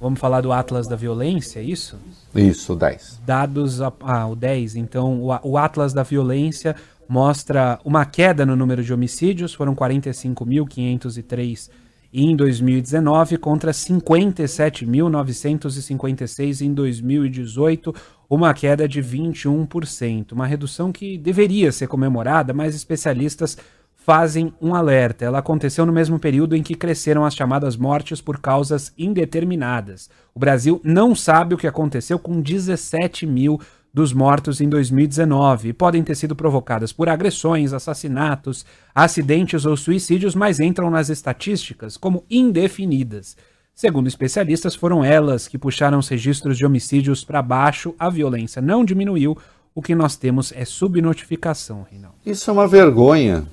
[0.00, 1.96] Vamos falar do Atlas da Violência, é isso?
[2.34, 3.20] Isso, o 10.
[3.24, 3.80] Dados.
[3.80, 4.74] Ah, o 10.
[4.74, 6.74] Então, o, o Atlas da Violência
[7.08, 11.70] mostra uma queda no número de homicídios, foram 45.503
[12.12, 17.94] em 2019 contra 57.956 em 2018,
[18.28, 23.56] uma queda de 21%, uma redução que deveria ser comemorada, mas especialistas
[24.04, 25.24] fazem um alerta.
[25.24, 30.10] Ela aconteceu no mesmo período em que cresceram as chamadas mortes por causas indeterminadas.
[30.34, 33.60] O Brasil não sabe o que aconteceu com 17 mil
[33.92, 38.64] dos mortos em 2019 e podem ter sido provocadas por agressões, assassinatos,
[38.94, 43.36] acidentes ou suicídios, mas entram nas estatísticas como indefinidas.
[43.74, 48.84] Segundo especialistas, foram elas que puxaram os registros de homicídios para baixo, a violência não
[48.84, 49.36] diminuiu,
[49.74, 52.16] o que nós temos é subnotificação, Reinaldo.
[52.24, 53.44] Isso é uma vergonha.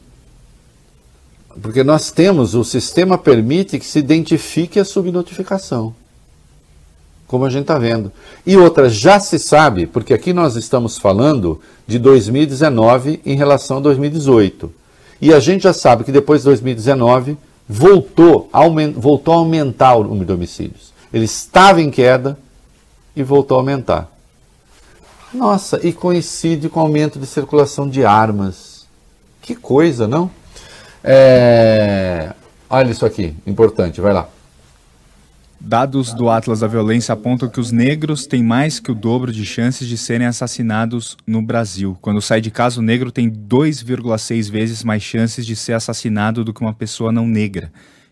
[1.62, 5.96] Porque nós temos, o sistema permite que se identifique a subnotificação.
[7.30, 8.12] Como a gente está vendo.
[8.44, 13.82] E outra, já se sabe, porque aqui nós estamos falando de 2019 em relação a
[13.82, 14.74] 2018.
[15.22, 18.50] E a gente já sabe que depois de 2019 voltou,
[18.96, 20.92] voltou a aumentar o número de homicídios.
[21.14, 22.36] Ele estava em queda
[23.16, 24.12] e voltou a aumentar.
[25.32, 28.88] Nossa, e coincide com o aumento de circulação de armas.
[29.40, 30.32] Que coisa, não?
[31.04, 32.34] É...
[32.68, 34.28] Olha isso aqui, importante, vai lá.
[35.62, 39.46] Dados do Atlas da Violência apontam que os negros têm mais que o dobro de
[39.46, 41.98] chances de serem assassinados no Brasil.
[42.02, 46.54] Quando sai de casa, o negro tem 2,6 vezes mais chances de ser assassinado do
[46.54, 47.72] que uma pessoa não negra.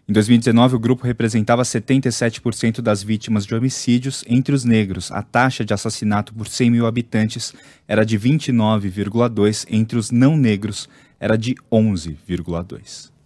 [0.10, 5.10] Em 2019, o grupo representava 77% das vítimas de homicídios entre os negros.
[5.12, 7.54] A taxa de assassinato por 100 mil habitantes
[7.88, 13.17] era de 29,2, entre os não negros era de 11,2.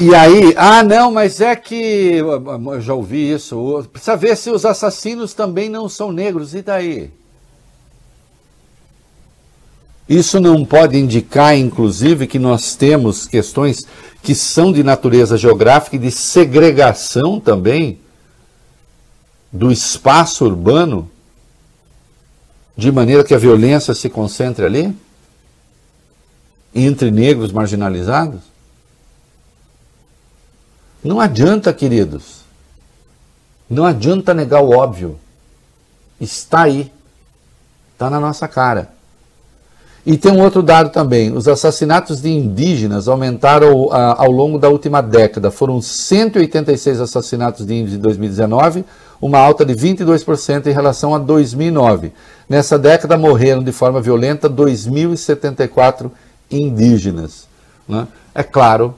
[0.00, 3.86] E aí, ah, não, mas é que eu já ouvi isso.
[3.92, 6.54] Precisa ver se os assassinos também não são negros.
[6.54, 7.10] E daí?
[10.08, 13.86] Isso não pode indicar, inclusive, que nós temos questões
[14.22, 18.00] que são de natureza geográfica e de segregação também
[19.52, 21.10] do espaço urbano,
[22.74, 24.96] de maneira que a violência se concentre ali?
[26.74, 28.49] Entre negros marginalizados?
[31.02, 32.40] Não adianta, queridos.
[33.68, 35.18] Não adianta negar o óbvio.
[36.20, 36.92] Está aí.
[37.94, 38.90] Está na nossa cara.
[40.04, 45.00] E tem um outro dado também: os assassinatos de indígenas aumentaram ao longo da última
[45.00, 45.50] década.
[45.50, 48.84] Foram 186 assassinatos de índios em 2019,
[49.20, 52.12] uma alta de 22% em relação a 2009.
[52.48, 56.10] Nessa década morreram de forma violenta 2.074
[56.50, 57.46] indígenas.
[57.86, 58.08] Né?
[58.34, 58.94] É claro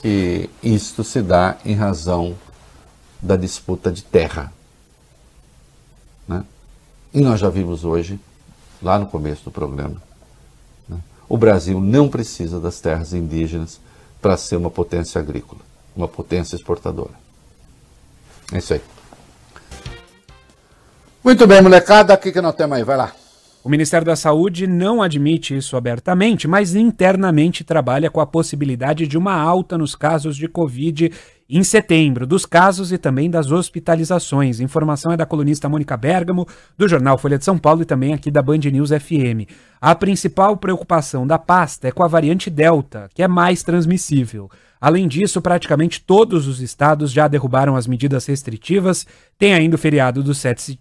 [0.00, 2.36] que isto se dá em razão
[3.20, 4.52] da disputa de terra.
[6.26, 6.44] Né?
[7.12, 8.18] E nós já vimos hoje,
[8.82, 10.00] lá no começo do programa,
[10.88, 10.98] né?
[11.28, 13.80] o Brasil não precisa das terras indígenas
[14.20, 15.60] para ser uma potência agrícola,
[15.94, 17.14] uma potência exportadora.
[18.52, 18.82] É isso aí.
[21.22, 22.84] Muito bem, molecada, o que, nós temos aí?
[22.84, 23.12] Vai lá.
[23.62, 29.18] O Ministério da Saúde não admite isso abertamente, mas internamente trabalha com a possibilidade de
[29.18, 31.12] uma alta nos casos de Covid
[31.46, 34.60] em setembro, dos casos e também das hospitalizações.
[34.60, 36.46] Informação é da colunista Mônica Bergamo,
[36.78, 39.50] do jornal Folha de São Paulo e também aqui da Band News FM.
[39.78, 44.48] A principal preocupação da pasta é com a variante Delta, que é mais transmissível.
[44.80, 49.06] Além disso, praticamente todos os estados já derrubaram as medidas restritivas.
[49.38, 50.80] Tem ainda o feriado do 7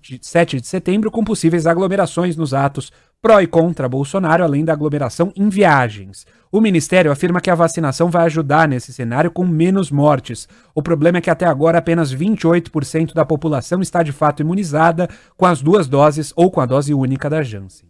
[0.62, 2.92] de setembro, com possíveis aglomerações nos atos
[3.22, 6.26] pró e contra Bolsonaro, além da aglomeração em viagens.
[6.52, 10.48] O Ministério afirma que a vacinação vai ajudar nesse cenário com menos mortes.
[10.74, 15.46] O problema é que até agora apenas 28% da população está de fato imunizada com
[15.46, 17.90] as duas doses ou com a dose única da Janssen.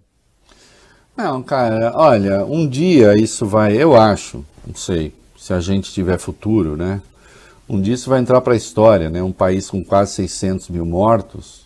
[1.16, 6.19] Não, cara, olha, um dia isso vai, eu acho, não sei, se a gente tiver
[6.19, 7.01] futuro, né?
[7.67, 9.23] Um dia isso vai entrar para a história, né?
[9.23, 11.65] Um país com quase 600 mil mortos,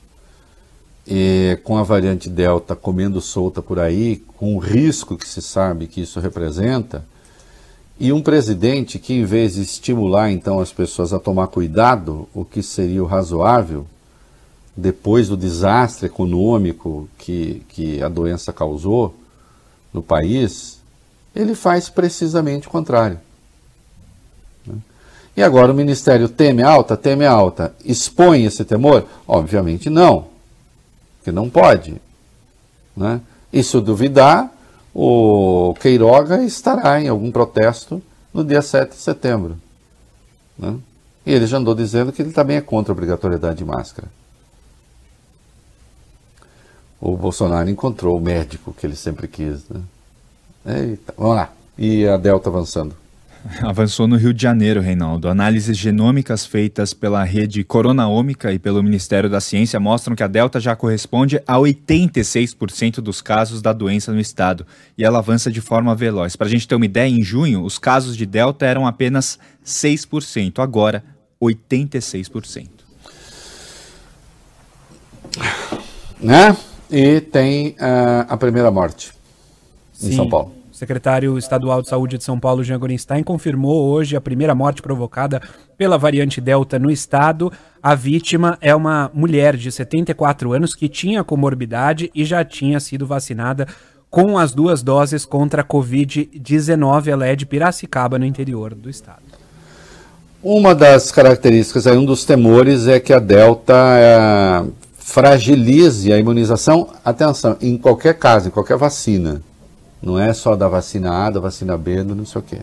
[1.07, 5.87] e com a variante Delta comendo solta por aí, com o risco que se sabe
[5.87, 7.03] que isso representa,
[7.99, 12.45] e um presidente que, em vez de estimular então as pessoas a tomar cuidado, o
[12.45, 13.85] que seria o razoável,
[14.77, 19.15] depois do desastre econômico que, que a doença causou
[19.91, 20.79] no país,
[21.35, 23.19] ele faz precisamente o contrário.
[25.35, 26.95] E agora o ministério teme alta?
[26.95, 27.73] Teme alta.
[27.83, 29.07] Expõe esse temor?
[29.27, 30.27] Obviamente não,
[31.17, 31.99] porque não pode.
[32.95, 33.19] Né?
[33.51, 34.51] E se duvidar,
[34.93, 38.01] o Queiroga estará em algum protesto
[38.33, 39.57] no dia 7 de setembro.
[40.57, 40.77] Né?
[41.25, 44.07] E ele já andou dizendo que ele também é contra a obrigatoriedade de máscara.
[47.01, 49.67] O Bolsonaro encontrou o médico que ele sempre quis.
[49.67, 49.81] Né?
[50.65, 51.51] Eita, vamos lá.
[51.77, 53.02] E a Delta avançando.
[53.61, 55.27] Avançou no Rio de Janeiro, Reinaldo.
[55.27, 60.59] Análises genômicas feitas pela rede Coronaômica e pelo Ministério da Ciência mostram que a Delta
[60.59, 64.65] já corresponde a 86% dos casos da doença no estado
[64.97, 66.35] e ela avança de forma veloz.
[66.35, 70.59] Para a gente ter uma ideia, em junho, os casos de Delta eram apenas 6%,
[70.59, 71.03] agora
[71.41, 72.67] 86%.
[76.21, 76.55] Né?
[76.89, 79.11] E tem uh, a primeira morte
[80.01, 80.15] em Sim.
[80.15, 80.62] São Paulo.
[80.83, 85.41] Secretário estadual de saúde de São Paulo, Jean Gorenstein, confirmou hoje a primeira morte provocada
[85.77, 87.49] pela variante Delta no estado.
[87.81, 93.07] A vítima é uma mulher de 74 anos que tinha comorbidade e já tinha sido
[93.07, 93.65] vacinada
[94.09, 97.07] com as duas doses contra a Covid-19.
[97.07, 99.23] Ela é de Piracicaba, no interior do estado.
[100.43, 104.65] Uma das características, um dos temores é que a Delta é,
[104.97, 109.41] fragilize a imunização, atenção, em qualquer caso, em qualquer vacina.
[110.03, 112.59] Não é só da vacina A, da vacina B, do não sei o quê.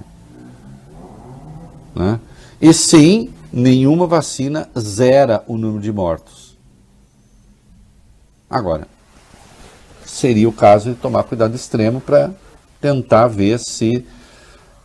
[1.94, 2.20] Né?
[2.60, 6.54] E sim, nenhuma vacina zera o número de mortos.
[8.48, 8.86] Agora,
[10.04, 12.30] seria o caso de tomar cuidado extremo para
[12.78, 14.04] tentar ver se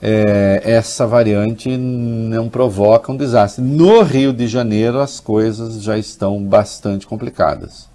[0.01, 3.61] é, essa variante não provoca um desastre.
[3.61, 7.89] No Rio de Janeiro, as coisas já estão bastante complicadas.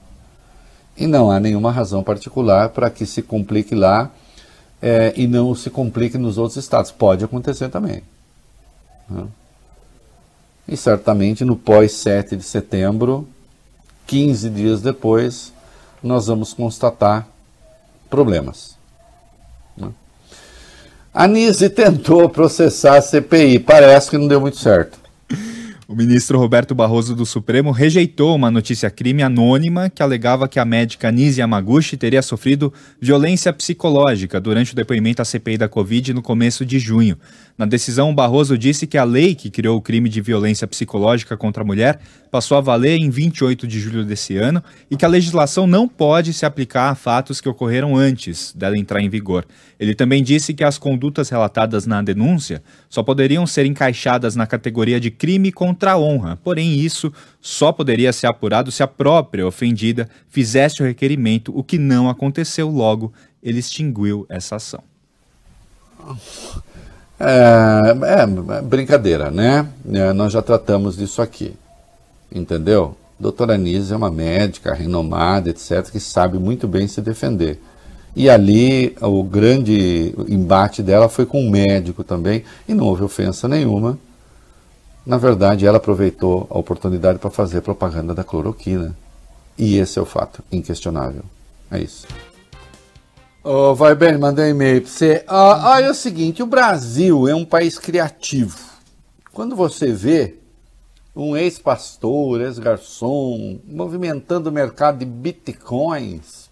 [0.98, 4.10] E não há nenhuma razão particular para que se complique lá
[4.80, 6.90] é, e não se complique nos outros estados.
[6.90, 8.02] Pode acontecer também.
[9.08, 9.26] Né?
[10.68, 13.28] E certamente no pós-7 de setembro,
[14.06, 15.52] 15 dias depois,
[16.02, 17.26] nós vamos constatar
[18.08, 18.76] problemas.
[19.76, 19.90] Né?
[21.12, 24.99] A Nise tentou processar a CPI, parece que não deu muito certo.
[25.90, 31.10] O ministro Roberto Barroso do Supremo rejeitou uma notícia-crime anônima que alegava que a médica
[31.10, 36.64] Nise Yamaguchi teria sofrido violência psicológica durante o depoimento à CPI da Covid no começo
[36.64, 37.18] de junho.
[37.58, 41.64] Na decisão, Barroso disse que a lei que criou o crime de violência psicológica contra
[41.64, 41.98] a mulher
[42.30, 46.32] passou a valer em 28 de julho desse ano e que a legislação não pode
[46.32, 49.44] se aplicar a fatos que ocorreram antes dela entrar em vigor.
[49.78, 55.00] Ele também disse que as condutas relatadas na denúncia só poderiam ser encaixadas na categoria
[55.00, 60.08] de crime contra a honra, porém isso só poderia ser apurado se a própria ofendida
[60.28, 63.12] fizesse o requerimento, o que não aconteceu logo,
[63.42, 64.82] ele extinguiu essa ação.
[67.18, 69.68] É, é, brincadeira, né?
[69.92, 71.54] É, nós já tratamos disso aqui,
[72.32, 72.96] entendeu?
[73.18, 77.60] Doutora Anise é uma médica renomada, etc., que sabe muito bem se defender.
[78.16, 83.46] E ali o grande embate dela foi com um médico também, e não houve ofensa
[83.46, 83.98] nenhuma.
[85.04, 88.96] Na verdade, ela aproveitou a oportunidade para fazer propaganda da cloroquina.
[89.58, 91.22] E esse é o fato, inquestionável.
[91.70, 92.06] É isso.
[93.42, 95.24] Oh, vai bem, mandei um e-mail para você.
[95.26, 98.58] Ah, olha é o seguinte, o Brasil é um país criativo.
[99.32, 100.39] Quando você vê
[101.14, 106.50] um ex-pastor, ex-garçom, movimentando o mercado de bitcoins,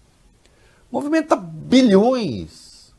[0.91, 2.93] movimenta bilhões.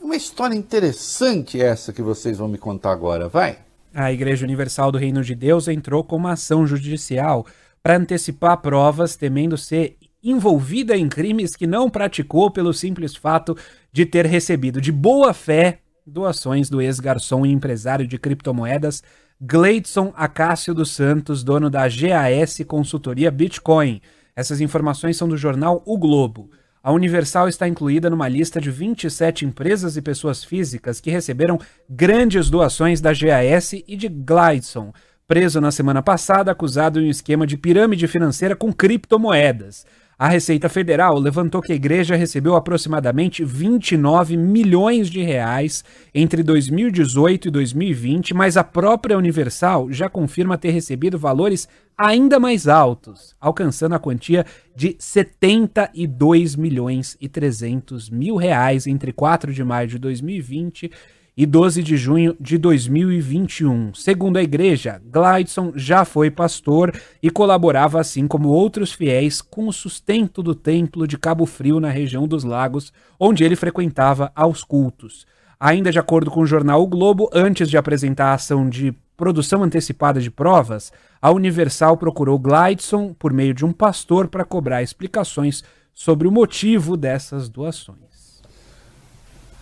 [0.00, 3.58] É uma história interessante essa que vocês vão me contar agora, vai.
[3.94, 7.46] A Igreja Universal do Reino de Deus entrou com uma ação judicial
[7.82, 13.56] para antecipar provas, temendo ser envolvida em crimes que não praticou pelo simples fato
[13.92, 19.02] de ter recebido de boa fé doações do ex-garçom e empresário de criptomoedas
[19.44, 24.00] Gleidson Acácio dos Santos, dono da GAS Consultoria Bitcoin.
[24.36, 26.48] Essas informações são do jornal O Globo.
[26.80, 31.58] A Universal está incluída numa lista de 27 empresas e pessoas físicas que receberam
[31.90, 34.92] grandes doações da GAS e de Gleidson,
[35.26, 39.84] preso na semana passada acusado em um esquema de pirâmide financeira com criptomoedas.
[40.22, 47.48] A Receita Federal levantou que a igreja recebeu aproximadamente 29 milhões de reais entre 2018
[47.48, 51.66] e 2020, mas a própria Universal já confirma ter recebido valores
[51.98, 54.46] ainda mais altos, alcançando a quantia
[54.76, 60.88] de 72 milhões e 300 mil reais entre 4 de maio de 2020
[61.36, 63.94] e 12 de junho de 2021.
[63.94, 69.72] Segundo a igreja, Glidson já foi pastor e colaborava, assim como outros fiéis, com o
[69.72, 75.26] sustento do templo de Cabo Frio, na região dos Lagos, onde ele frequentava aos cultos.
[75.58, 79.62] Ainda de acordo com o jornal O Globo, antes de apresentar a ação de produção
[79.62, 85.62] antecipada de provas, a Universal procurou Glidson por meio de um pastor para cobrar explicações
[85.94, 88.01] sobre o motivo dessas doações.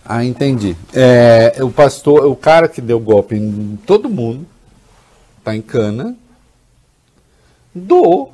[0.03, 0.75] Ah, entendi.
[0.93, 4.45] É, o pastor, o cara que deu golpe em todo mundo,
[5.37, 6.15] está em cana,
[7.73, 8.33] doou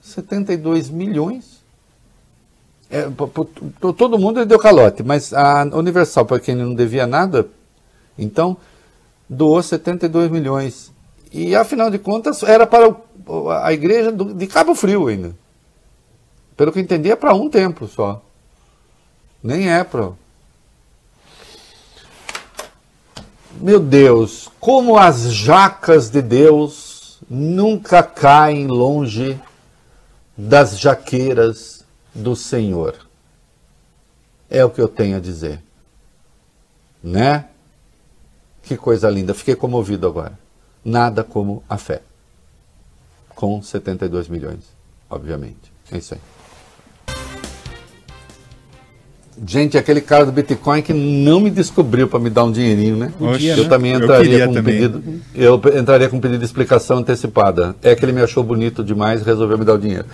[0.00, 1.62] 72 milhões.
[2.90, 3.08] É,
[3.96, 7.48] todo mundo deu calote, mas a Universal, para quem não devia nada,
[8.18, 8.56] então
[9.28, 10.92] doou 72 milhões.
[11.32, 12.94] E afinal de contas, era para
[13.62, 15.34] a igreja de Cabo Frio ainda.
[16.54, 18.22] Pelo que entendi, é para um templo só.
[19.42, 20.10] Nem é para.
[23.60, 29.40] Meu Deus, como as jacas de Deus nunca caem longe
[30.36, 31.84] das jaqueiras
[32.14, 32.96] do Senhor.
[34.50, 35.62] É o que eu tenho a dizer.
[37.02, 37.48] Né?
[38.62, 39.34] Que coisa linda.
[39.34, 40.38] Fiquei comovido agora.
[40.84, 42.02] Nada como a fé.
[43.34, 44.64] Com 72 milhões,
[45.08, 45.72] obviamente.
[45.90, 46.20] É isso aí.
[49.46, 53.12] Gente, aquele cara do Bitcoin que não me descobriu para me dar um dinheirinho, né?
[53.18, 53.68] Eu né?
[53.68, 54.74] também Eu entraria queria com um também.
[54.74, 55.02] pedido.
[55.34, 57.74] Eu entraria com um pedido de explicação antecipada.
[57.82, 60.04] É que ele me achou bonito demais e resolveu me dar o dinheiro.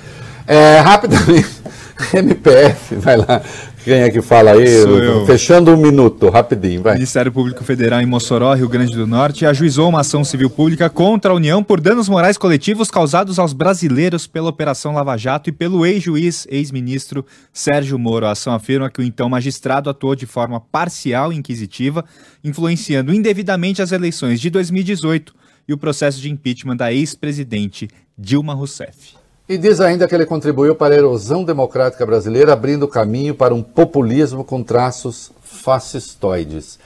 [0.46, 1.48] É, rapidamente,
[2.14, 3.42] MPF, vai lá.
[3.88, 4.70] Quem é que fala aí?
[4.70, 5.24] Eu.
[5.24, 6.92] Fechando um minuto, rapidinho, O vai.
[6.92, 11.32] Ministério Público Federal em Mossoró, Rio Grande do Norte, ajuizou uma ação civil pública contra
[11.32, 15.86] a União por danos morais coletivos causados aos brasileiros pela Operação Lava Jato e pelo
[15.86, 18.26] ex-juiz, ex-ministro Sérgio Moro.
[18.26, 22.04] A ação afirma que o então magistrado atuou de forma parcial e inquisitiva,
[22.44, 25.34] influenciando indevidamente as eleições de 2018
[25.66, 29.17] e o processo de impeachment da ex-presidente Dilma Rousseff.
[29.48, 33.62] E diz ainda que ele contribuiu para a erosão democrática brasileira, abrindo caminho para um
[33.62, 36.78] populismo com traços fascistoides.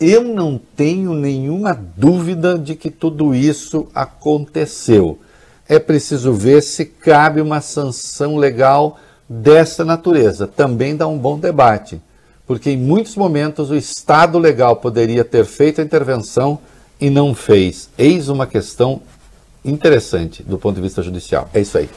[0.00, 5.16] Eu não tenho nenhuma dúvida de que tudo isso aconteceu.
[5.68, 8.98] É preciso ver se cabe uma sanção legal
[9.28, 10.48] dessa natureza.
[10.48, 12.02] Também dá um bom debate,
[12.48, 16.58] porque em muitos momentos o Estado legal poderia ter feito a intervenção
[17.00, 17.88] e não fez.
[17.96, 19.02] Eis uma questão
[19.70, 21.48] interessante do ponto de vista judicial.
[21.52, 21.88] É isso aí.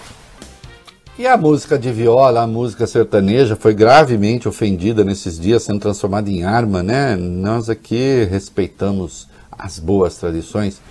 [1.20, 6.30] E a música de viola, a música sertaneja, foi gravemente ofendida nesses dias, sendo transformada
[6.30, 7.16] em arma, né?
[7.16, 10.82] Nós aqui respeitamos as boas tradições.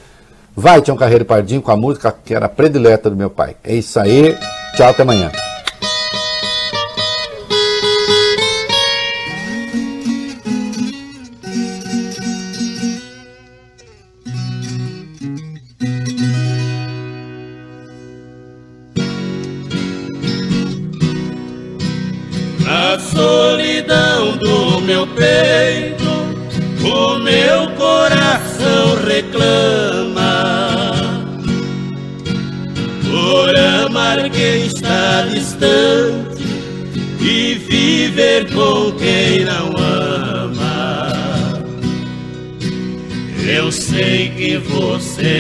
[0.55, 3.57] Vai, Tião Carreiro Pardinho, com a música que era predileta do meu pai.
[3.65, 4.37] É isso aí.
[4.77, 5.33] Tchau, até amanhã.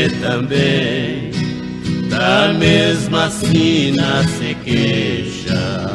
[0.08, 1.30] Também,
[2.08, 5.90] da mesma sina se queixa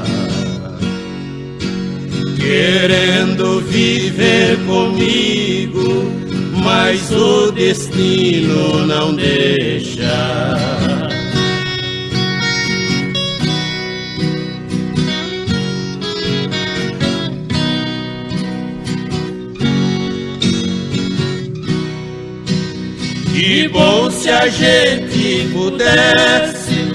[2.45, 6.11] querendo viver comigo,
[6.63, 10.74] mas o destino não deixa.
[24.45, 26.93] A gente pudesse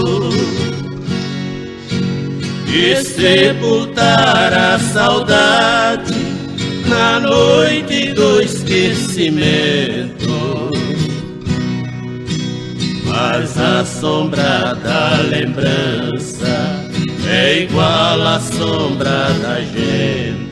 [2.69, 6.15] e sepultar a saudade
[6.87, 10.11] na noite do esquecimento.
[13.07, 16.85] Mas a sombra da lembrança
[17.27, 20.50] é igual à sombra da gente.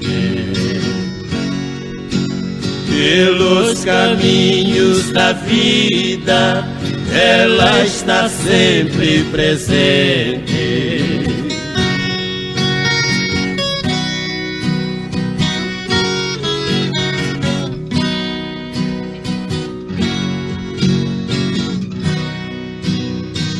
[2.98, 6.64] Pelos caminhos da vida,
[7.14, 11.22] ela está sempre presente.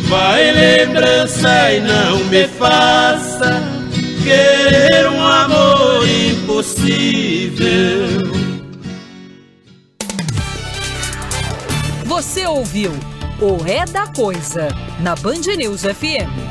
[0.08, 3.62] Vai lembrança e não me faça
[4.24, 8.37] querer um amor impossível.
[12.18, 12.90] Você ouviu
[13.40, 14.66] o É da Coisa
[15.00, 16.47] na Band News FM.